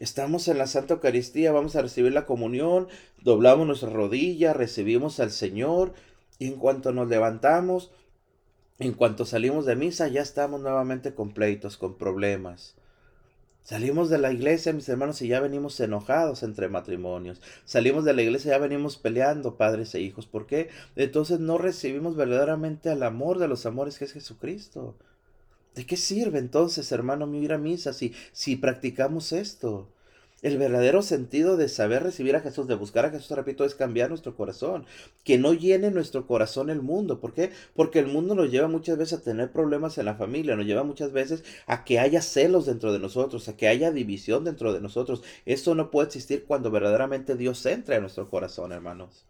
Estamos 0.02 0.48
en 0.48 0.58
la 0.58 0.66
Santa 0.66 0.94
Eucaristía, 0.94 1.52
vamos 1.52 1.76
a 1.76 1.82
recibir 1.82 2.12
la 2.12 2.26
comunión, 2.26 2.88
doblamos 3.22 3.68
nuestra 3.68 3.88
rodilla, 3.88 4.52
recibimos 4.52 5.20
al 5.20 5.30
Señor 5.30 5.92
y 6.40 6.48
en 6.48 6.56
cuanto 6.56 6.90
nos 6.90 7.08
levantamos, 7.08 7.92
en 8.80 8.94
cuanto 8.94 9.24
salimos 9.24 9.64
de 9.64 9.76
misa 9.76 10.08
ya 10.08 10.20
estamos 10.20 10.60
nuevamente 10.60 11.14
con 11.14 11.32
pleitos, 11.32 11.76
con 11.76 11.98
problemas. 11.98 12.74
Salimos 13.62 14.10
de 14.10 14.18
la 14.18 14.32
iglesia, 14.32 14.72
mis 14.72 14.88
hermanos, 14.88 15.22
y 15.22 15.28
ya 15.28 15.38
venimos 15.38 15.78
enojados 15.78 16.42
entre 16.42 16.68
matrimonios. 16.68 17.40
Salimos 17.64 18.04
de 18.04 18.12
la 18.12 18.22
iglesia, 18.22 18.50
ya 18.50 18.58
venimos 18.58 18.96
peleando, 18.96 19.56
padres 19.56 19.94
e 19.94 20.00
hijos. 20.00 20.26
¿Por 20.26 20.46
qué? 20.48 20.68
Entonces 20.96 21.38
no 21.38 21.58
recibimos 21.58 22.16
verdaderamente 22.16 22.90
al 22.90 23.04
amor 23.04 23.38
de 23.38 23.46
los 23.46 23.66
amores 23.66 24.00
que 24.00 24.06
es 24.06 24.12
Jesucristo. 24.12 24.96
¿De 25.76 25.86
qué 25.86 25.96
sirve 25.96 26.40
entonces, 26.40 26.90
hermano 26.90 27.32
ir 27.34 27.52
a 27.52 27.58
misa 27.58 27.92
si, 27.92 28.14
si 28.32 28.56
practicamos 28.56 29.32
esto? 29.32 29.88
El 30.42 30.58
verdadero 30.58 31.02
sentido 31.02 31.56
de 31.56 31.68
saber 31.68 32.02
recibir 32.02 32.34
a 32.34 32.40
Jesús, 32.40 32.66
de 32.66 32.74
buscar 32.74 33.04
a 33.04 33.10
Jesús, 33.10 33.30
repito, 33.30 33.64
es 33.64 33.76
cambiar 33.76 34.08
nuestro 34.08 34.34
corazón. 34.34 34.86
Que 35.22 35.38
no 35.38 35.54
llene 35.54 35.92
nuestro 35.92 36.26
corazón 36.26 36.68
el 36.68 36.82
mundo. 36.82 37.20
¿Por 37.20 37.32
qué? 37.32 37.52
Porque 37.76 38.00
el 38.00 38.08
mundo 38.08 38.34
nos 38.34 38.50
lleva 38.50 38.66
muchas 38.66 38.98
veces 38.98 39.20
a 39.20 39.22
tener 39.22 39.52
problemas 39.52 39.98
en 39.98 40.06
la 40.06 40.16
familia, 40.16 40.56
nos 40.56 40.66
lleva 40.66 40.82
muchas 40.82 41.12
veces 41.12 41.44
a 41.68 41.84
que 41.84 42.00
haya 42.00 42.20
celos 42.20 42.66
dentro 42.66 42.92
de 42.92 42.98
nosotros, 42.98 43.48
a 43.48 43.56
que 43.56 43.68
haya 43.68 43.92
división 43.92 44.42
dentro 44.42 44.72
de 44.72 44.80
nosotros. 44.80 45.22
Esto 45.46 45.76
no 45.76 45.92
puede 45.92 46.08
existir 46.08 46.44
cuando 46.44 46.72
verdaderamente 46.72 47.36
Dios 47.36 47.64
entra 47.64 47.94
en 47.94 48.02
nuestro 48.02 48.28
corazón, 48.28 48.72
hermanos. 48.72 49.24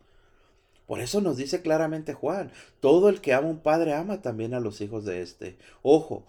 Por 0.87 1.01
eso 1.01 1.21
nos 1.21 1.37
dice 1.37 1.61
claramente 1.61 2.15
Juan, 2.15 2.53
todo 2.81 3.11
el 3.11 3.21
que 3.21 3.35
ama 3.35 3.49
a 3.49 3.51
un 3.51 3.61
padre 3.61 3.93
ama 3.95 4.23
también 4.23 4.55
a 4.55 4.61
los 4.61 4.81
hijos 4.81 5.05
de 5.05 5.21
éste. 5.23 5.57
Ojo, 5.83 6.25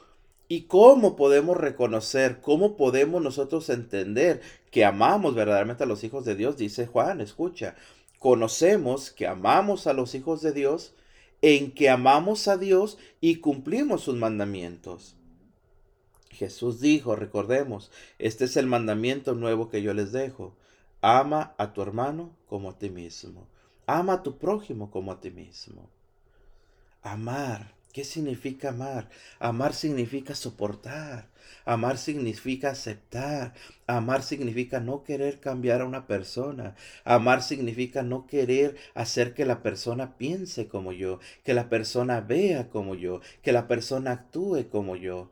¿Y 0.53 0.65
cómo 0.65 1.15
podemos 1.15 1.57
reconocer, 1.57 2.39
cómo 2.39 2.77
podemos 2.77 3.23
nosotros 3.23 3.71
entender 3.71 4.39
que 4.69 4.85
amamos 4.85 5.33
verdaderamente 5.33 5.83
a 5.83 5.87
los 5.87 6.03
hijos 6.03 6.25
de 6.25 6.35
Dios? 6.35 6.57
Dice 6.57 6.85
Juan, 6.85 7.21
escucha, 7.21 7.75
conocemos 8.19 9.09
que 9.09 9.25
amamos 9.25 9.87
a 9.87 9.93
los 9.93 10.13
hijos 10.13 10.43
de 10.43 10.51
Dios 10.51 10.93
en 11.41 11.71
que 11.71 11.89
amamos 11.89 12.47
a 12.47 12.57
Dios 12.57 12.99
y 13.19 13.37
cumplimos 13.37 14.03
sus 14.03 14.15
mandamientos. 14.15 15.15
Jesús 16.29 16.79
dijo, 16.79 17.15
recordemos, 17.15 17.89
este 18.19 18.45
es 18.45 18.55
el 18.55 18.67
mandamiento 18.67 19.33
nuevo 19.33 19.71
que 19.71 19.81
yo 19.81 19.95
les 19.95 20.11
dejo. 20.11 20.55
Ama 21.01 21.55
a 21.57 21.73
tu 21.73 21.81
hermano 21.81 22.29
como 22.45 22.69
a 22.69 22.77
ti 22.77 22.91
mismo. 22.91 23.47
Ama 23.87 24.13
a 24.13 24.21
tu 24.21 24.37
prójimo 24.37 24.91
como 24.91 25.13
a 25.13 25.19
ti 25.19 25.31
mismo. 25.31 25.89
Amar 27.01 27.73
¿Qué 27.93 28.03
significa 28.03 28.69
amar? 28.69 29.07
Amar 29.39 29.73
significa 29.75 30.33
soportar. 30.33 31.29
Amar 31.63 31.99
significa 31.99 32.71
aceptar. 32.71 33.53
Amar 33.85 34.23
significa 34.23 34.79
no 34.79 35.03
querer 35.03 35.39
cambiar 35.39 35.81
a 35.81 35.85
una 35.85 36.07
persona. 36.07 36.75
Amar 37.03 37.43
significa 37.43 38.01
no 38.01 38.25
querer 38.25 38.75
hacer 38.95 39.35
que 39.35 39.45
la 39.45 39.61
persona 39.61 40.17
piense 40.17 40.67
como 40.67 40.91
yo, 40.91 41.19
que 41.43 41.53
la 41.53 41.69
persona 41.69 42.19
vea 42.19 42.67
como 42.69 42.95
yo, 42.95 43.21
que 43.43 43.51
la 43.51 43.67
persona 43.67 44.11
actúe 44.11 44.69
como 44.71 44.95
yo. 44.95 45.29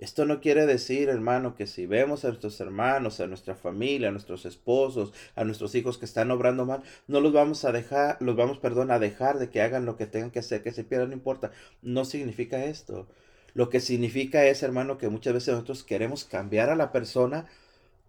Esto 0.00 0.24
no 0.26 0.40
quiere 0.40 0.66
decir, 0.66 1.08
hermano, 1.08 1.54
que 1.54 1.66
si 1.66 1.86
vemos 1.86 2.24
a 2.24 2.28
nuestros 2.28 2.60
hermanos, 2.60 3.20
a 3.20 3.26
nuestra 3.26 3.54
familia, 3.54 4.08
a 4.08 4.12
nuestros 4.12 4.44
esposos, 4.44 5.12
a 5.36 5.44
nuestros 5.44 5.74
hijos 5.76 5.98
que 5.98 6.04
están 6.04 6.30
obrando 6.30 6.66
mal, 6.66 6.82
no 7.06 7.20
los 7.20 7.32
vamos 7.32 7.64
a 7.64 7.72
dejar, 7.72 8.16
los 8.20 8.36
vamos, 8.36 8.58
perdón, 8.58 8.90
a 8.90 8.98
dejar 8.98 9.38
de 9.38 9.50
que 9.50 9.62
hagan 9.62 9.86
lo 9.86 9.96
que 9.96 10.06
tengan 10.06 10.30
que 10.30 10.40
hacer, 10.40 10.62
que 10.62 10.72
se 10.72 10.84
pierdan, 10.84 11.10
no 11.10 11.14
importa. 11.14 11.52
No 11.82 12.04
significa 12.04 12.64
esto. 12.64 13.06
Lo 13.54 13.70
que 13.70 13.80
significa 13.80 14.44
es, 14.46 14.62
hermano, 14.62 14.98
que 14.98 15.08
muchas 15.08 15.32
veces 15.34 15.54
nosotros 15.54 15.84
queremos 15.84 16.24
cambiar 16.24 16.70
a 16.70 16.76
la 16.76 16.92
persona 16.92 17.46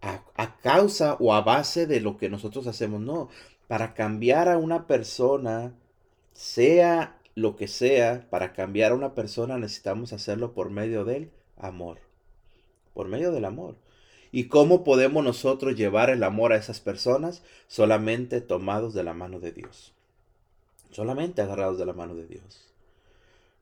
a, 0.02 0.22
a 0.36 0.58
causa 0.60 1.16
o 1.20 1.34
a 1.34 1.42
base 1.42 1.86
de 1.86 2.00
lo 2.00 2.18
que 2.18 2.28
nosotros 2.30 2.66
hacemos. 2.66 3.00
No, 3.00 3.30
para 3.68 3.94
cambiar 3.94 4.48
a 4.48 4.58
una 4.58 4.86
persona, 4.86 5.72
sea 6.32 7.18
lo 7.34 7.56
que 7.56 7.68
sea, 7.68 8.26
para 8.30 8.52
cambiar 8.54 8.92
a 8.92 8.94
una 8.96 9.14
persona 9.14 9.58
necesitamos 9.58 10.12
hacerlo 10.12 10.52
por 10.54 10.70
medio 10.70 11.04
de 11.04 11.16
él 11.16 11.30
amor, 11.56 11.98
por 12.94 13.08
medio 13.08 13.32
del 13.32 13.44
amor. 13.44 13.76
¿Y 14.32 14.44
cómo 14.44 14.84
podemos 14.84 15.24
nosotros 15.24 15.76
llevar 15.76 16.10
el 16.10 16.22
amor 16.22 16.52
a 16.52 16.56
esas 16.56 16.80
personas? 16.80 17.42
Solamente 17.68 18.40
tomados 18.40 18.92
de 18.92 19.04
la 19.04 19.14
mano 19.14 19.40
de 19.40 19.52
Dios. 19.52 19.92
Solamente 20.90 21.42
agarrados 21.42 21.78
de 21.78 21.86
la 21.86 21.92
mano 21.92 22.14
de 22.14 22.26
Dios. 22.26 22.66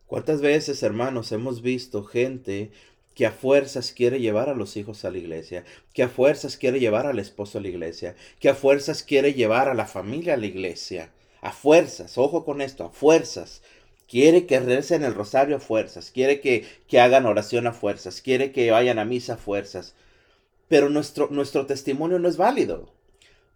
¿Cuántas 0.07 0.41
veces, 0.41 0.83
hermanos, 0.83 1.33
hemos 1.33 1.63
visto 1.63 2.05
gente 2.05 2.71
que 3.15 3.27
a 3.27 3.33
fuerzas 3.33 3.93
quiere 3.93 4.21
llevar 4.21 4.49
a 4.49 4.55
los 4.55 4.77
hijos 4.77 5.05
a 5.05 5.11
la 5.11 5.19
iglesia, 5.19 5.65
que 5.93 6.03
a 6.03 6.09
fuerzas 6.09 6.57
quiere 6.57 6.81
llevar 6.81 7.07
al 7.07 7.19
esposo 7.19 7.59
a 7.59 7.61
la 7.61 7.69
iglesia, 7.69 8.17
que 8.41 8.49
a 8.49 8.55
fuerzas 8.55 9.03
quiere 9.03 9.35
llevar 9.35 9.69
a 9.69 9.75
la 9.75 9.87
familia 9.87 10.35
a 10.35 10.37
la 10.37 10.47
iglesia? 10.47 11.11
A 11.41 11.53
fuerzas, 11.53 12.19
ojo 12.19 12.45
con 12.45 12.61
esto, 12.61 12.85
a 12.85 12.91
fuerzas. 12.91 13.63
Quiere 14.09 14.47
que 14.47 14.61
recen 14.61 15.03
el 15.05 15.15
rosario 15.15 15.57
a 15.57 15.61
fuerzas, 15.61 16.11
quiere 16.11 16.41
que, 16.41 16.67
que, 16.89 17.01
hagan 17.01 17.27
oración 17.27 17.67
a 17.67 17.73
fuerzas, 17.73 18.21
quiere 18.21 18.53
que 18.53 18.71
vayan 18.71 18.99
a 18.99 19.05
misa 19.05 19.35
a 19.35 19.37
fuerzas. 19.39 19.95
Pero 20.69 20.91
nuestro, 20.91 21.29
nuestro 21.31 21.67
testimonio 21.67 22.19
no 22.19 22.29
es 22.29 22.37
válido. 22.37 22.93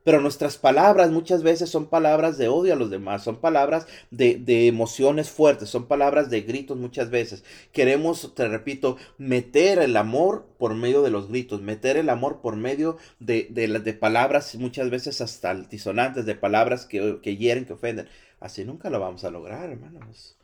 Pero 0.08 0.22
nuestras 0.22 0.56
palabras 0.56 1.10
muchas 1.10 1.42
veces 1.42 1.68
son 1.68 1.86
palabras 1.86 2.38
de 2.38 2.48
odio 2.48 2.72
a 2.72 2.76
los 2.76 2.88
demás, 2.88 3.22
son 3.22 3.36
palabras 3.42 3.86
de, 4.10 4.36
de, 4.36 4.66
emociones 4.66 5.28
fuertes, 5.28 5.68
son 5.68 5.86
palabras 5.86 6.30
de 6.30 6.40
gritos 6.40 6.78
muchas 6.78 7.10
veces. 7.10 7.44
Queremos, 7.72 8.34
te 8.34 8.48
repito, 8.48 8.96
meter 9.18 9.78
el 9.80 9.96
amor 9.98 10.46
por 10.56 10.74
medio 10.74 11.02
de 11.02 11.10
los 11.10 11.28
gritos, 11.28 11.60
meter 11.60 11.98
el 11.98 12.08
amor 12.08 12.40
por 12.40 12.56
medio 12.56 12.96
de, 13.20 13.48
de, 13.50 13.68
de 13.68 13.92
palabras 13.92 14.54
muchas 14.54 14.88
veces 14.88 15.20
hasta 15.20 15.50
altisonantes, 15.50 16.24
de 16.24 16.34
palabras 16.34 16.86
que, 16.86 17.18
que 17.22 17.36
hieren, 17.36 17.66
que 17.66 17.74
ofenden. 17.74 18.08
Así 18.40 18.64
nunca 18.64 18.88
lo 18.88 19.00
vamos 19.00 19.24
a 19.24 19.30
lograr, 19.30 19.68
hermanos. 19.68 20.37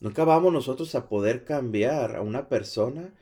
Nunca 0.00 0.24
vamos 0.24 0.52
nosotros 0.52 0.94
a 0.94 1.08
poder 1.08 1.44
cambiar 1.44 2.16
a 2.16 2.20
una 2.20 2.48
persona 2.48 3.14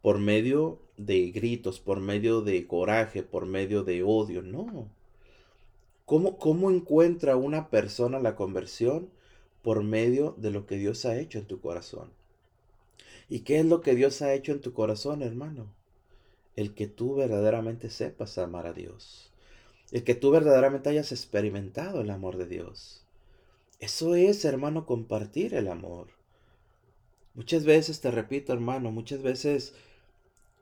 por 0.00 0.18
medio 0.18 0.80
de 0.96 1.30
gritos, 1.30 1.78
por 1.78 2.00
medio 2.00 2.40
de 2.40 2.66
coraje, 2.66 3.22
por 3.22 3.44
medio 3.44 3.82
de 3.82 4.02
odio. 4.02 4.40
No. 4.40 4.88
¿Cómo, 6.06 6.38
cómo 6.38 6.70
encuentra 6.70 7.36
una 7.36 7.68
persona 7.68 8.18
la 8.18 8.34
conversión? 8.34 9.10
Por 9.62 9.82
medio 9.82 10.34
de 10.38 10.50
lo 10.50 10.64
que 10.66 10.76
Dios 10.76 11.04
ha 11.04 11.18
hecho 11.18 11.38
en 11.38 11.46
tu 11.46 11.60
corazón. 11.60 12.10
¿Y 13.28 13.40
qué 13.40 13.58
es 13.58 13.66
lo 13.66 13.80
que 13.80 13.94
Dios 13.94 14.22
ha 14.22 14.32
hecho 14.32 14.52
en 14.52 14.60
tu 14.60 14.72
corazón, 14.72 15.22
hermano? 15.22 15.66
El 16.54 16.72
que 16.74 16.86
tú 16.86 17.16
verdaderamente 17.16 17.90
sepas 17.90 18.38
amar 18.38 18.66
a 18.66 18.72
Dios. 18.72 19.32
El 19.90 20.04
que 20.04 20.14
tú 20.14 20.30
verdaderamente 20.30 20.88
hayas 20.88 21.12
experimentado 21.12 22.00
el 22.00 22.10
amor 22.10 22.36
de 22.36 22.46
Dios. 22.46 23.05
Eso 23.78 24.14
es, 24.14 24.44
hermano, 24.44 24.86
compartir 24.86 25.54
el 25.54 25.68
amor. 25.68 26.08
Muchas 27.34 27.64
veces, 27.64 28.00
te 28.00 28.10
repito, 28.10 28.52
hermano, 28.52 28.90
muchas 28.90 29.22
veces 29.22 29.74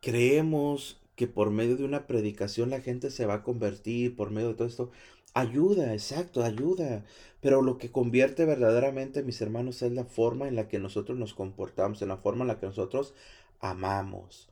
creemos 0.00 1.00
que 1.14 1.28
por 1.28 1.50
medio 1.50 1.76
de 1.76 1.84
una 1.84 2.06
predicación 2.08 2.70
la 2.70 2.80
gente 2.80 3.10
se 3.10 3.26
va 3.26 3.34
a 3.34 3.42
convertir, 3.44 4.16
por 4.16 4.30
medio 4.30 4.48
de 4.48 4.54
todo 4.54 4.66
esto. 4.66 4.90
Ayuda, 5.32 5.92
exacto, 5.92 6.42
ayuda. 6.42 7.04
Pero 7.40 7.62
lo 7.62 7.78
que 7.78 7.92
convierte 7.92 8.44
verdaderamente, 8.44 9.22
mis 9.22 9.40
hermanos, 9.40 9.82
es 9.82 9.92
la 9.92 10.04
forma 10.04 10.48
en 10.48 10.56
la 10.56 10.66
que 10.66 10.80
nosotros 10.80 11.16
nos 11.16 11.34
comportamos, 11.34 12.02
en 12.02 12.08
la 12.08 12.16
forma 12.16 12.42
en 12.42 12.48
la 12.48 12.58
que 12.58 12.66
nosotros 12.66 13.14
amamos, 13.60 14.48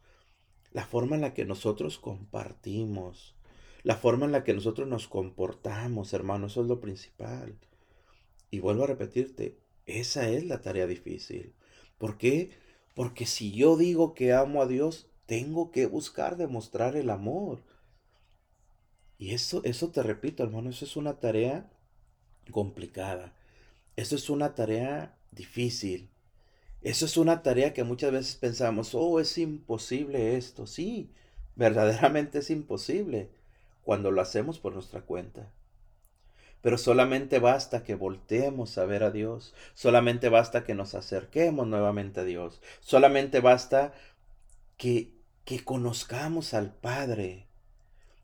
la 0.72 0.84
forma 0.86 1.16
en 1.16 1.22
la 1.22 1.34
que 1.34 1.44
nosotros 1.44 1.98
compartimos, 1.98 3.34
la 3.82 3.96
forma 3.96 4.26
en 4.26 4.32
la 4.32 4.44
que 4.44 4.54
nosotros 4.54 4.86
nos 4.86 5.08
comportamos, 5.08 6.12
hermano, 6.12 6.46
eso 6.46 6.62
es 6.62 6.68
lo 6.68 6.80
principal. 6.80 7.56
Y 8.52 8.60
vuelvo 8.60 8.84
a 8.84 8.88
repetirte, 8.88 9.58
esa 9.86 10.28
es 10.28 10.44
la 10.44 10.60
tarea 10.60 10.86
difícil. 10.86 11.54
¿Por 11.96 12.18
qué? 12.18 12.50
Porque 12.94 13.24
si 13.24 13.50
yo 13.50 13.78
digo 13.78 14.12
que 14.12 14.34
amo 14.34 14.60
a 14.60 14.66
Dios, 14.66 15.08
tengo 15.24 15.70
que 15.70 15.86
buscar 15.86 16.36
demostrar 16.36 16.94
el 16.94 17.08
amor. 17.08 17.62
Y 19.16 19.32
eso, 19.32 19.62
eso 19.64 19.90
te 19.90 20.02
repito, 20.02 20.42
hermano, 20.42 20.68
eso 20.68 20.84
es 20.84 20.96
una 20.98 21.18
tarea 21.18 21.70
complicada. 22.50 23.34
Eso 23.96 24.16
es 24.16 24.28
una 24.28 24.54
tarea 24.54 25.16
difícil. 25.30 26.10
Eso 26.82 27.06
es 27.06 27.16
una 27.16 27.42
tarea 27.42 27.72
que 27.72 27.84
muchas 27.84 28.12
veces 28.12 28.36
pensamos, 28.36 28.94
oh, 28.94 29.18
es 29.18 29.38
imposible 29.38 30.36
esto. 30.36 30.66
Sí, 30.66 31.10
verdaderamente 31.56 32.40
es 32.40 32.50
imposible 32.50 33.30
cuando 33.82 34.10
lo 34.10 34.20
hacemos 34.20 34.58
por 34.58 34.74
nuestra 34.74 35.00
cuenta. 35.00 35.50
Pero 36.62 36.78
solamente 36.78 37.40
basta 37.40 37.82
que 37.82 37.96
volteemos 37.96 38.78
a 38.78 38.86
ver 38.86 39.02
a 39.02 39.10
Dios, 39.10 39.54
solamente 39.74 40.28
basta 40.28 40.64
que 40.64 40.74
nos 40.74 40.94
acerquemos 40.94 41.66
nuevamente 41.66 42.20
a 42.20 42.24
Dios, 42.24 42.62
solamente 42.80 43.40
basta 43.40 43.92
que, 44.76 45.12
que 45.44 45.64
conozcamos 45.64 46.54
al 46.54 46.72
Padre, 46.72 47.48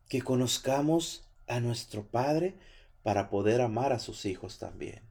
que 0.09 0.22
conozcamos 0.22 1.29
a 1.48 1.61
nuestro 1.61 2.07
Padre 2.07 2.55
para 3.03 3.29
poder 3.29 3.61
amar 3.61 3.92
a 3.92 3.98
sus 3.98 4.24
hijos 4.24 4.59
también. 4.59 5.03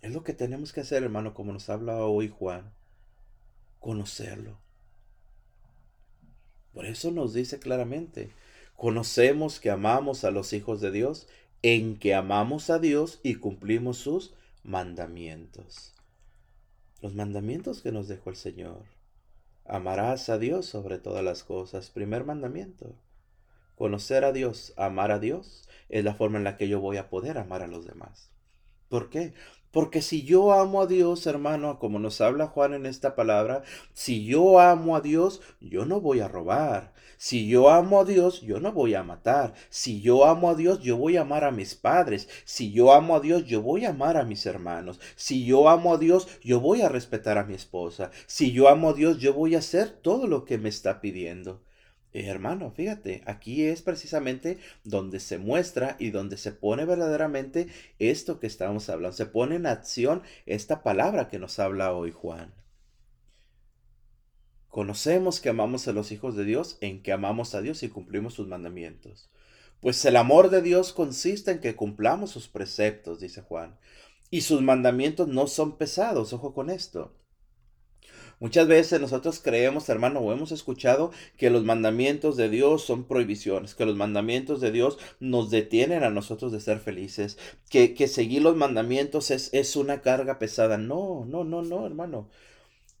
Es 0.00 0.12
lo 0.12 0.22
que 0.22 0.34
tenemos 0.34 0.72
que 0.72 0.80
hacer, 0.80 1.02
hermano, 1.02 1.34
como 1.34 1.52
nos 1.52 1.70
habla 1.70 2.04
hoy 2.04 2.28
Juan, 2.28 2.72
conocerlo. 3.80 4.58
Por 6.74 6.86
eso 6.86 7.10
nos 7.10 7.32
dice 7.32 7.58
claramente, 7.58 8.30
conocemos 8.76 9.60
que 9.60 9.70
amamos 9.70 10.24
a 10.24 10.30
los 10.30 10.52
hijos 10.52 10.80
de 10.80 10.90
Dios 10.90 11.26
en 11.66 11.96
que 11.96 12.14
amamos 12.14 12.68
a 12.68 12.78
Dios 12.78 13.20
y 13.22 13.36
cumplimos 13.36 13.96
sus 13.96 14.34
mandamientos. 14.64 15.94
Los 17.00 17.14
mandamientos 17.14 17.80
que 17.80 17.90
nos 17.90 18.06
dejó 18.06 18.28
el 18.28 18.36
Señor. 18.36 18.84
Amarás 19.64 20.28
a 20.28 20.36
Dios 20.36 20.66
sobre 20.66 20.98
todas 20.98 21.24
las 21.24 21.42
cosas. 21.42 21.88
Primer 21.88 22.24
mandamiento. 22.24 22.94
Conocer 23.76 24.26
a 24.26 24.32
Dios, 24.32 24.74
amar 24.76 25.10
a 25.10 25.18
Dios, 25.18 25.66
es 25.88 26.04
la 26.04 26.14
forma 26.14 26.36
en 26.36 26.44
la 26.44 26.58
que 26.58 26.68
yo 26.68 26.80
voy 26.80 26.98
a 26.98 27.08
poder 27.08 27.38
amar 27.38 27.62
a 27.62 27.66
los 27.66 27.86
demás. 27.86 28.30
¿Por 28.90 29.08
qué? 29.08 29.32
Porque 29.74 30.02
si 30.02 30.22
yo 30.22 30.52
amo 30.52 30.82
a 30.82 30.86
Dios, 30.86 31.26
hermano, 31.26 31.80
como 31.80 31.98
nos 31.98 32.20
habla 32.20 32.46
Juan 32.46 32.74
en 32.74 32.86
esta 32.86 33.16
palabra, 33.16 33.64
si 33.92 34.24
yo 34.24 34.60
amo 34.60 34.94
a 34.94 35.00
Dios, 35.00 35.40
yo 35.60 35.84
no 35.84 36.00
voy 36.00 36.20
a 36.20 36.28
robar. 36.28 36.94
Si 37.16 37.48
yo 37.48 37.68
amo 37.68 38.00
a 38.00 38.04
Dios, 38.04 38.40
yo 38.42 38.60
no 38.60 38.70
voy 38.70 38.94
a 38.94 39.02
matar. 39.02 39.54
Si 39.70 40.00
yo 40.00 40.26
amo 40.26 40.50
a 40.50 40.54
Dios, 40.54 40.78
yo 40.80 40.96
voy 40.96 41.16
a 41.16 41.22
amar 41.22 41.42
a 41.42 41.50
mis 41.50 41.74
padres. 41.74 42.28
Si 42.44 42.70
yo 42.70 42.92
amo 42.92 43.16
a 43.16 43.20
Dios, 43.20 43.46
yo 43.46 43.62
voy 43.62 43.84
a 43.84 43.90
amar 43.90 44.16
a 44.16 44.22
mis 44.22 44.46
hermanos. 44.46 45.00
Si 45.16 45.44
yo 45.44 45.68
amo 45.68 45.94
a 45.94 45.98
Dios, 45.98 46.28
yo 46.40 46.60
voy 46.60 46.82
a 46.82 46.88
respetar 46.88 47.36
a 47.36 47.44
mi 47.44 47.54
esposa. 47.54 48.12
Si 48.28 48.52
yo 48.52 48.68
amo 48.68 48.90
a 48.90 48.92
Dios, 48.94 49.18
yo 49.18 49.34
voy 49.34 49.56
a 49.56 49.58
hacer 49.58 49.90
todo 49.90 50.28
lo 50.28 50.44
que 50.44 50.56
me 50.56 50.68
está 50.68 51.00
pidiendo. 51.00 51.60
Eh, 52.14 52.26
hermano, 52.28 52.70
fíjate, 52.70 53.22
aquí 53.26 53.64
es 53.64 53.82
precisamente 53.82 54.58
donde 54.84 55.18
se 55.18 55.36
muestra 55.36 55.96
y 55.98 56.10
donde 56.10 56.36
se 56.36 56.52
pone 56.52 56.84
verdaderamente 56.84 57.66
esto 57.98 58.38
que 58.38 58.46
estamos 58.46 58.88
hablando. 58.88 59.16
Se 59.16 59.26
pone 59.26 59.56
en 59.56 59.66
acción 59.66 60.22
esta 60.46 60.84
palabra 60.84 61.28
que 61.28 61.40
nos 61.40 61.58
habla 61.58 61.92
hoy 61.92 62.12
Juan. 62.12 62.54
Conocemos 64.68 65.40
que 65.40 65.48
amamos 65.48 65.88
a 65.88 65.92
los 65.92 66.12
hijos 66.12 66.36
de 66.36 66.44
Dios 66.44 66.78
en 66.80 67.02
que 67.02 67.12
amamos 67.12 67.54
a 67.56 67.62
Dios 67.62 67.82
y 67.82 67.88
cumplimos 67.88 68.34
sus 68.34 68.46
mandamientos. 68.46 69.28
Pues 69.80 70.04
el 70.04 70.14
amor 70.16 70.50
de 70.50 70.62
Dios 70.62 70.92
consiste 70.92 71.50
en 71.50 71.60
que 71.60 71.74
cumplamos 71.74 72.30
sus 72.30 72.46
preceptos, 72.46 73.18
dice 73.18 73.42
Juan. 73.42 73.76
Y 74.30 74.42
sus 74.42 74.62
mandamientos 74.62 75.26
no 75.26 75.48
son 75.48 75.78
pesados, 75.78 76.32
ojo 76.32 76.54
con 76.54 76.70
esto. 76.70 77.12
Muchas 78.40 78.66
veces 78.68 79.00
nosotros 79.00 79.40
creemos, 79.42 79.88
hermano, 79.88 80.20
o 80.20 80.32
hemos 80.32 80.52
escuchado 80.52 81.10
que 81.36 81.50
los 81.50 81.64
mandamientos 81.64 82.36
de 82.36 82.48
Dios 82.48 82.82
son 82.82 83.04
prohibiciones, 83.04 83.74
que 83.74 83.86
los 83.86 83.96
mandamientos 83.96 84.60
de 84.60 84.72
Dios 84.72 84.98
nos 85.20 85.50
detienen 85.50 86.04
a 86.04 86.10
nosotros 86.10 86.52
de 86.52 86.60
ser 86.60 86.78
felices, 86.78 87.38
que, 87.70 87.94
que 87.94 88.08
seguir 88.08 88.42
los 88.42 88.56
mandamientos 88.56 89.30
es, 89.30 89.52
es 89.52 89.76
una 89.76 90.00
carga 90.02 90.38
pesada. 90.38 90.78
No, 90.78 91.24
no, 91.26 91.44
no, 91.44 91.62
no, 91.62 91.86
hermano. 91.86 92.28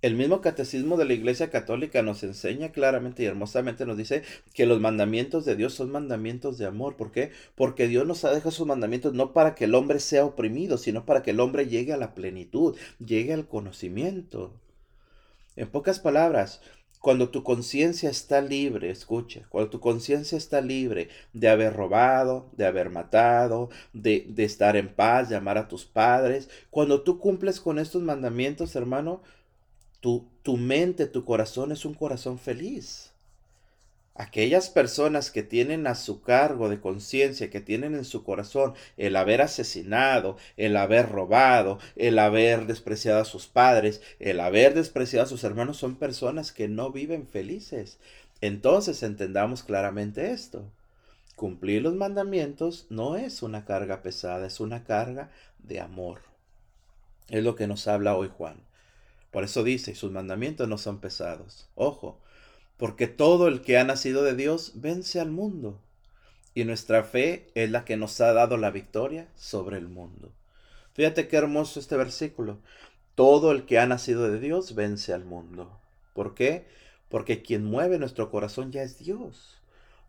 El 0.04 0.16
mismo 0.16 0.42
catecismo 0.42 0.98
de 0.98 1.06
la 1.06 1.14
Iglesia 1.14 1.48
Católica 1.48 2.02
nos 2.02 2.22
enseña 2.24 2.72
claramente 2.72 3.22
y 3.22 3.26
hermosamente 3.26 3.86
nos 3.86 3.96
dice 3.96 4.22
que 4.52 4.66
los 4.66 4.78
mandamientos 4.78 5.46
de 5.46 5.56
Dios 5.56 5.72
son 5.72 5.90
mandamientos 5.90 6.58
de 6.58 6.66
amor. 6.66 6.96
¿Por 6.96 7.10
qué? 7.10 7.30
Porque 7.54 7.88
Dios 7.88 8.06
nos 8.06 8.22
ha 8.26 8.34
dejado 8.34 8.50
sus 8.50 8.66
mandamientos 8.66 9.14
no 9.14 9.32
para 9.32 9.54
que 9.54 9.64
el 9.64 9.74
hombre 9.74 10.00
sea 10.00 10.26
oprimido, 10.26 10.76
sino 10.76 11.06
para 11.06 11.22
que 11.22 11.30
el 11.30 11.40
hombre 11.40 11.68
llegue 11.68 11.94
a 11.94 11.96
la 11.96 12.14
plenitud, 12.14 12.76
llegue 12.98 13.32
al 13.32 13.48
conocimiento. 13.48 14.52
En 15.56 15.68
pocas 15.70 16.00
palabras, 16.00 16.60
cuando 17.00 17.28
tu 17.28 17.42
conciencia 17.42 18.10
está 18.10 18.40
libre, 18.40 18.90
escucha, 18.90 19.46
cuando 19.50 19.70
tu 19.70 19.78
conciencia 19.78 20.38
está 20.38 20.60
libre 20.60 21.10
de 21.32 21.48
haber 21.48 21.74
robado, 21.74 22.50
de 22.56 22.66
haber 22.66 22.90
matado, 22.90 23.70
de, 23.92 24.26
de, 24.28 24.44
estar 24.44 24.74
en 24.76 24.94
paz, 24.94 25.28
de 25.28 25.36
amar 25.36 25.58
a 25.58 25.68
tus 25.68 25.84
padres, 25.84 26.48
cuando 26.70 27.02
tú 27.02 27.18
cumples 27.18 27.60
con 27.60 27.78
estos 27.78 28.02
mandamientos, 28.02 28.74
hermano, 28.74 29.22
tu, 30.00 30.28
tu 30.42 30.56
mente, 30.56 31.06
tu 31.06 31.24
corazón 31.24 31.72
es 31.72 31.84
un 31.84 31.94
corazón 31.94 32.38
feliz. 32.38 33.13
Aquellas 34.16 34.70
personas 34.70 35.32
que 35.32 35.42
tienen 35.42 35.88
a 35.88 35.96
su 35.96 36.22
cargo 36.22 36.68
de 36.68 36.80
conciencia, 36.80 37.50
que 37.50 37.60
tienen 37.60 37.96
en 37.96 38.04
su 38.04 38.22
corazón 38.22 38.74
el 38.96 39.16
haber 39.16 39.42
asesinado, 39.42 40.36
el 40.56 40.76
haber 40.76 41.08
robado, 41.08 41.80
el 41.96 42.20
haber 42.20 42.66
despreciado 42.66 43.20
a 43.20 43.24
sus 43.24 43.48
padres, 43.48 44.02
el 44.20 44.38
haber 44.38 44.74
despreciado 44.74 45.24
a 45.24 45.28
sus 45.28 45.42
hermanos, 45.42 45.78
son 45.78 45.96
personas 45.96 46.52
que 46.52 46.68
no 46.68 46.92
viven 46.92 47.26
felices. 47.26 47.98
Entonces 48.40 49.02
entendamos 49.02 49.64
claramente 49.64 50.30
esto. 50.30 50.70
Cumplir 51.34 51.82
los 51.82 51.94
mandamientos 51.94 52.86
no 52.90 53.16
es 53.16 53.42
una 53.42 53.64
carga 53.64 54.00
pesada, 54.02 54.46
es 54.46 54.60
una 54.60 54.84
carga 54.84 55.30
de 55.58 55.80
amor. 55.80 56.20
Es 57.28 57.42
lo 57.42 57.56
que 57.56 57.66
nos 57.66 57.88
habla 57.88 58.14
hoy 58.14 58.28
Juan. 58.28 58.58
Por 59.32 59.42
eso 59.42 59.64
dice, 59.64 59.96
sus 59.96 60.12
mandamientos 60.12 60.68
no 60.68 60.78
son 60.78 61.00
pesados. 61.00 61.68
Ojo, 61.74 62.20
porque 62.76 63.06
todo 63.06 63.48
el 63.48 63.60
que 63.60 63.78
ha 63.78 63.84
nacido 63.84 64.22
de 64.22 64.34
Dios 64.34 64.72
vence 64.74 65.20
al 65.20 65.30
mundo. 65.30 65.80
Y 66.54 66.64
nuestra 66.64 67.02
fe 67.04 67.48
es 67.54 67.70
la 67.70 67.84
que 67.84 67.96
nos 67.96 68.20
ha 68.20 68.32
dado 68.32 68.56
la 68.56 68.70
victoria 68.70 69.28
sobre 69.36 69.78
el 69.78 69.88
mundo. 69.88 70.30
Fíjate 70.94 71.26
qué 71.26 71.36
hermoso 71.36 71.80
este 71.80 71.96
versículo. 71.96 72.58
Todo 73.14 73.52
el 73.52 73.64
que 73.64 73.78
ha 73.78 73.86
nacido 73.86 74.30
de 74.30 74.38
Dios 74.38 74.74
vence 74.74 75.12
al 75.12 75.24
mundo. 75.24 75.78
¿Por 76.14 76.34
qué? 76.34 76.66
Porque 77.08 77.42
quien 77.42 77.64
mueve 77.64 77.98
nuestro 77.98 78.30
corazón 78.30 78.70
ya 78.70 78.82
es 78.82 78.98
Dios. 78.98 79.58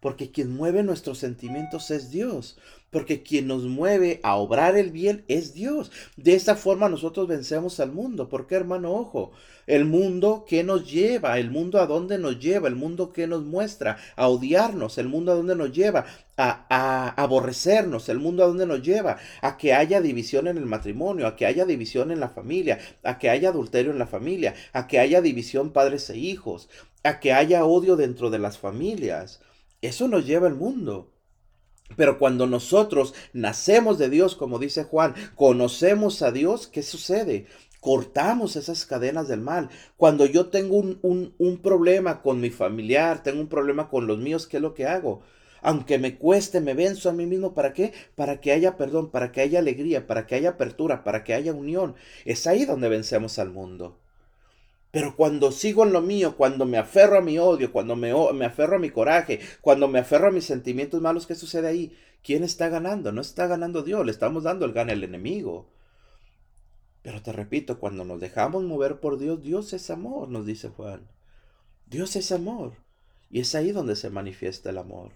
Porque 0.05 0.29
quien 0.29 0.55
mueve 0.55 0.83
nuestros 0.83 1.17
sentimientos 1.17 1.89
es 1.89 2.11
Dios 2.11 2.57
porque 2.91 3.23
quien 3.23 3.47
nos 3.47 3.63
mueve 3.63 4.21
a 4.23 4.35
obrar 4.35 4.77
el 4.77 4.89
bien 4.91 5.25
es 5.27 5.53
Dios. 5.53 5.91
De 6.15 6.33
esa 6.33 6.55
forma 6.55 6.87
nosotros 6.87 7.27
vencemos 7.27 7.81
al 7.81 7.91
mundo. 7.91 8.29
¿Por 8.29 8.47
qué, 8.47 8.55
hermano? 8.55 8.93
Ojo, 8.93 9.31
el 9.67 9.83
mundo 9.83 10.45
que 10.47 10.63
nos 10.63 10.89
lleva, 10.89 11.37
el 11.37 11.51
mundo 11.51 11.81
a 11.81 11.87
dónde 11.87 12.17
nos 12.17 12.39
lleva, 12.39 12.69
el 12.69 12.75
mundo 12.75 13.11
que 13.11 13.27
nos 13.27 13.43
muestra 13.43 13.97
a 14.15 14.29
odiarnos, 14.29 14.97
el 14.97 15.09
mundo 15.09 15.33
a 15.33 15.35
dónde 15.35 15.57
nos 15.57 15.73
lleva 15.73 16.05
a, 16.37 16.67
a 16.69 17.09
aborrecernos, 17.21 18.07
el 18.07 18.19
mundo 18.19 18.43
a 18.43 18.47
dónde 18.47 18.65
nos 18.65 18.81
lleva 18.81 19.17
a 19.41 19.57
que 19.57 19.73
haya 19.73 19.99
división 19.99 20.47
en 20.47 20.57
el 20.57 20.65
matrimonio, 20.65 21.27
a 21.27 21.35
que 21.35 21.47
haya 21.47 21.65
división 21.65 22.11
en 22.11 22.21
la 22.21 22.29
familia, 22.29 22.79
a 23.03 23.17
que 23.17 23.29
haya 23.29 23.49
adulterio 23.49 23.91
en 23.91 23.99
la 23.99 24.07
familia, 24.07 24.53
a 24.71 24.87
que 24.87 24.99
haya 24.99 25.19
división 25.19 25.71
padres 25.71 26.09
e 26.11 26.17
hijos, 26.17 26.69
a 27.03 27.19
que 27.19 27.33
haya 27.33 27.65
odio 27.65 27.97
dentro 27.97 28.29
de 28.29 28.39
las 28.39 28.57
familias. 28.57 29.41
Eso 29.85 30.07
nos 30.07 30.25
lleva 30.25 30.47
al 30.47 30.55
mundo. 30.55 31.11
Pero 31.95 32.17
cuando 32.17 32.47
nosotros 32.47 33.13
nacemos 33.33 33.97
de 33.99 34.09
Dios, 34.09 34.35
como 34.35 34.57
dice 34.57 34.83
Juan, 34.83 35.13
conocemos 35.35 36.21
a 36.23 36.31
Dios, 36.31 36.67
¿qué 36.67 36.81
sucede? 36.81 37.45
Cortamos 37.79 38.55
esas 38.55 38.85
cadenas 38.85 39.27
del 39.27 39.41
mal. 39.41 39.69
Cuando 39.95 40.25
yo 40.25 40.47
tengo 40.47 40.77
un, 40.77 40.99
un, 41.37 41.57
problema 41.59 42.23
con 42.23 42.41
mi 42.41 42.49
familiar, 42.49 43.21
tengo 43.21 43.39
un 43.39 43.47
problema 43.47 43.89
con 43.89 44.07
los 44.07 44.17
míos, 44.17 44.47
¿qué 44.47 44.57
es 44.57 44.63
lo 44.63 44.73
que 44.73 44.87
hago? 44.87 45.21
Aunque 45.61 45.99
me 45.99 46.17
cueste, 46.17 46.59
me 46.61 46.73
venzo 46.73 47.09
a 47.09 47.13
mí 47.13 47.27
mismo. 47.27 47.53
¿Para 47.53 47.73
qué? 47.73 47.93
Para 48.15 48.41
que 48.41 48.51
haya 48.51 48.77
perdón, 48.77 49.11
para 49.11 49.31
que 49.31 49.41
haya 49.41 49.59
alegría, 49.59 50.07
para 50.07 50.25
que 50.25 50.35
haya 50.35 50.49
apertura, 50.49 51.03
para 51.03 51.23
que 51.23 51.35
haya 51.35 51.53
unión. 51.53 51.95
Es 52.25 52.47
ahí 52.47 52.65
donde 52.65 52.89
vencemos 52.89 53.37
al 53.37 53.51
mundo. 53.51 53.99
Pero 54.95 55.17
cuando 55.17 55.51
sigo 55.51 55.83
en 55.83 55.91
lo 55.91 56.01
mío, 56.01 56.37
cuando 56.37 56.65
me 56.65 56.77
aferro 56.77 57.17
a 57.17 57.21
mi 57.21 57.37
odio, 57.37 57.73
cuando 57.73 57.97
me, 57.97 58.13
me, 58.31 58.45
aferro 58.45 58.77
a 58.77 58.79
mi 58.79 58.91
coraje, 58.91 59.41
cuando 59.59 59.89
me 59.89 59.99
aferro 59.99 60.29
a 60.29 60.31
mis 60.31 60.45
sentimientos 60.45 61.01
malos, 61.01 61.27
¿qué 61.27 61.35
sucede 61.35 61.67
ahí? 61.67 61.93
¿Quién 62.23 62.45
está 62.45 62.69
ganando? 62.69 63.11
No 63.11 63.19
está 63.19 63.45
ganando 63.45 63.83
Dios, 63.83 64.05
le 64.05 64.13
estamos 64.13 64.43
dando 64.43 64.65
el 64.65 64.71
gane 64.71 64.93
al 64.93 65.03
enemigo. 65.03 65.67
Pero 67.01 67.21
te 67.21 67.33
repito, 67.33 67.77
cuando 67.77 68.05
nos 68.05 68.21
dejamos 68.21 68.63
mover 68.63 69.01
por 69.01 69.17
Dios, 69.17 69.41
Dios 69.41 69.73
es 69.73 69.89
amor, 69.89 70.29
nos 70.29 70.45
dice 70.45 70.69
Juan. 70.69 71.05
Dios 71.87 72.15
es 72.15 72.31
amor. 72.31 72.75
Y 73.29 73.41
es 73.41 73.53
ahí 73.53 73.73
donde 73.73 73.97
se 73.97 74.09
manifiesta 74.09 74.69
el 74.69 74.77
amor. 74.77 75.11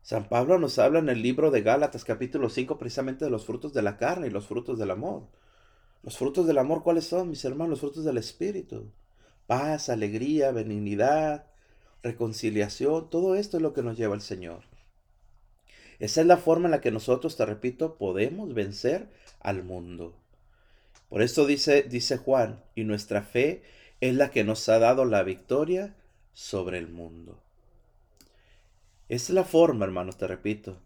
San 0.00 0.28
Pablo 0.28 0.60
nos 0.60 0.78
habla 0.78 1.00
en 1.00 1.08
el 1.08 1.22
libro 1.22 1.50
de 1.50 1.62
Gálatas 1.62 2.04
capítulo 2.04 2.50
5 2.50 2.78
precisamente 2.78 3.24
de 3.24 3.32
los 3.32 3.46
frutos 3.46 3.74
de 3.74 3.82
la 3.82 3.96
carne 3.96 4.28
y 4.28 4.30
los 4.30 4.46
frutos 4.46 4.78
del 4.78 4.92
amor. 4.92 5.24
Los 6.02 6.16
frutos 6.16 6.46
del 6.46 6.58
amor, 6.58 6.82
¿cuáles 6.82 7.06
son, 7.06 7.30
mis 7.30 7.44
hermanos? 7.44 7.70
Los 7.70 7.80
frutos 7.80 8.04
del 8.04 8.18
Espíritu. 8.18 8.90
Paz, 9.46 9.88
alegría, 9.88 10.52
benignidad, 10.52 11.46
reconciliación, 12.02 13.10
todo 13.10 13.34
esto 13.34 13.56
es 13.56 13.62
lo 13.62 13.72
que 13.72 13.82
nos 13.82 13.96
lleva 13.96 14.14
el 14.14 14.20
Señor. 14.20 14.62
Esa 15.98 16.20
es 16.20 16.26
la 16.26 16.36
forma 16.36 16.66
en 16.66 16.72
la 16.72 16.80
que 16.80 16.92
nosotros, 16.92 17.36
te 17.36 17.44
repito, 17.44 17.96
podemos 17.96 18.54
vencer 18.54 19.08
al 19.40 19.64
mundo. 19.64 20.14
Por 21.08 21.22
eso 21.22 21.46
dice, 21.46 21.82
dice 21.82 22.18
Juan, 22.18 22.62
y 22.74 22.84
nuestra 22.84 23.22
fe 23.22 23.62
es 24.00 24.14
la 24.14 24.30
que 24.30 24.44
nos 24.44 24.68
ha 24.68 24.78
dado 24.78 25.04
la 25.04 25.22
victoria 25.22 25.96
sobre 26.34 26.78
el 26.78 26.88
mundo. 26.88 27.42
Esa 29.08 29.24
es 29.24 29.30
la 29.30 29.44
forma, 29.44 29.86
hermano, 29.86 30.12
te 30.12 30.26
repito. 30.26 30.78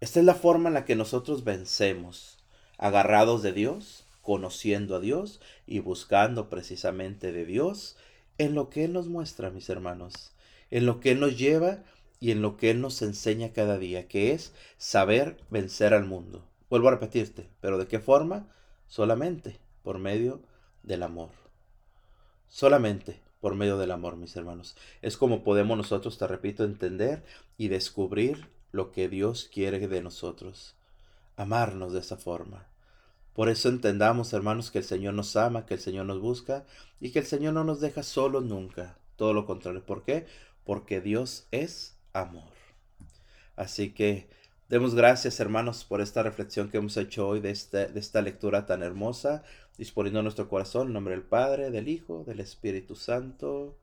Esta 0.00 0.18
es 0.18 0.26
la 0.26 0.34
forma 0.34 0.68
en 0.68 0.74
la 0.74 0.84
que 0.84 0.96
nosotros 0.96 1.44
vencemos, 1.44 2.38
agarrados 2.78 3.42
de 3.42 3.52
Dios, 3.52 4.06
conociendo 4.30 4.94
a 4.94 5.00
Dios 5.00 5.40
y 5.66 5.80
buscando 5.80 6.48
precisamente 6.48 7.32
de 7.32 7.44
Dios 7.44 7.96
en 8.38 8.54
lo 8.54 8.70
que 8.70 8.84
Él 8.84 8.92
nos 8.92 9.08
muestra, 9.08 9.50
mis 9.50 9.68
hermanos, 9.68 10.36
en 10.70 10.86
lo 10.86 11.00
que 11.00 11.10
Él 11.10 11.18
nos 11.18 11.36
lleva 11.36 11.82
y 12.20 12.30
en 12.30 12.40
lo 12.40 12.56
que 12.56 12.70
Él 12.70 12.80
nos 12.80 13.02
enseña 13.02 13.52
cada 13.52 13.76
día, 13.76 14.06
que 14.06 14.30
es 14.30 14.54
saber 14.78 15.36
vencer 15.50 15.94
al 15.94 16.04
mundo. 16.04 16.46
Vuelvo 16.70 16.86
a 16.86 16.92
repetirte, 16.92 17.48
pero 17.60 17.76
¿de 17.76 17.88
qué 17.88 17.98
forma? 17.98 18.46
Solamente 18.86 19.58
por 19.82 19.98
medio 19.98 20.40
del 20.84 21.02
amor. 21.02 21.30
Solamente 22.46 23.18
por 23.40 23.56
medio 23.56 23.78
del 23.78 23.90
amor, 23.90 24.14
mis 24.14 24.36
hermanos. 24.36 24.76
Es 25.02 25.16
como 25.16 25.42
podemos 25.42 25.76
nosotros, 25.76 26.18
te 26.18 26.28
repito, 26.28 26.62
entender 26.62 27.24
y 27.58 27.66
descubrir 27.66 28.46
lo 28.70 28.92
que 28.92 29.08
Dios 29.08 29.50
quiere 29.52 29.88
de 29.88 30.02
nosotros. 30.02 30.76
Amarnos 31.36 31.92
de 31.92 31.98
esa 31.98 32.16
forma. 32.16 32.69
Por 33.34 33.48
eso 33.48 33.68
entendamos, 33.68 34.32
hermanos, 34.32 34.70
que 34.70 34.78
el 34.78 34.84
Señor 34.84 35.14
nos 35.14 35.36
ama, 35.36 35.66
que 35.66 35.74
el 35.74 35.80
Señor 35.80 36.06
nos 36.06 36.20
busca 36.20 36.64
y 37.00 37.10
que 37.10 37.20
el 37.20 37.26
Señor 37.26 37.54
no 37.54 37.64
nos 37.64 37.80
deja 37.80 38.02
solos 38.02 38.44
nunca. 38.44 38.98
Todo 39.16 39.32
lo 39.32 39.46
contrario. 39.46 39.84
¿Por 39.84 40.02
qué? 40.02 40.26
Porque 40.64 41.00
Dios 41.00 41.46
es 41.50 41.96
amor. 42.12 42.52
Así 43.56 43.90
que 43.90 44.28
demos 44.68 44.94
gracias, 44.94 45.38
hermanos, 45.40 45.84
por 45.84 46.00
esta 46.00 46.22
reflexión 46.22 46.70
que 46.70 46.78
hemos 46.78 46.96
hecho 46.96 47.28
hoy 47.28 47.40
de, 47.40 47.50
esta, 47.50 47.86
de 47.86 48.00
esta 48.00 48.22
lectura 48.22 48.66
tan 48.66 48.82
hermosa, 48.82 49.42
disponiendo 49.78 50.22
nuestro 50.22 50.48
corazón 50.48 50.88
en 50.88 50.94
nombre 50.94 51.14
del 51.14 51.24
Padre, 51.24 51.70
del 51.70 51.88
Hijo, 51.88 52.24
del 52.26 52.40
Espíritu 52.40 52.96
Santo. 52.96 53.76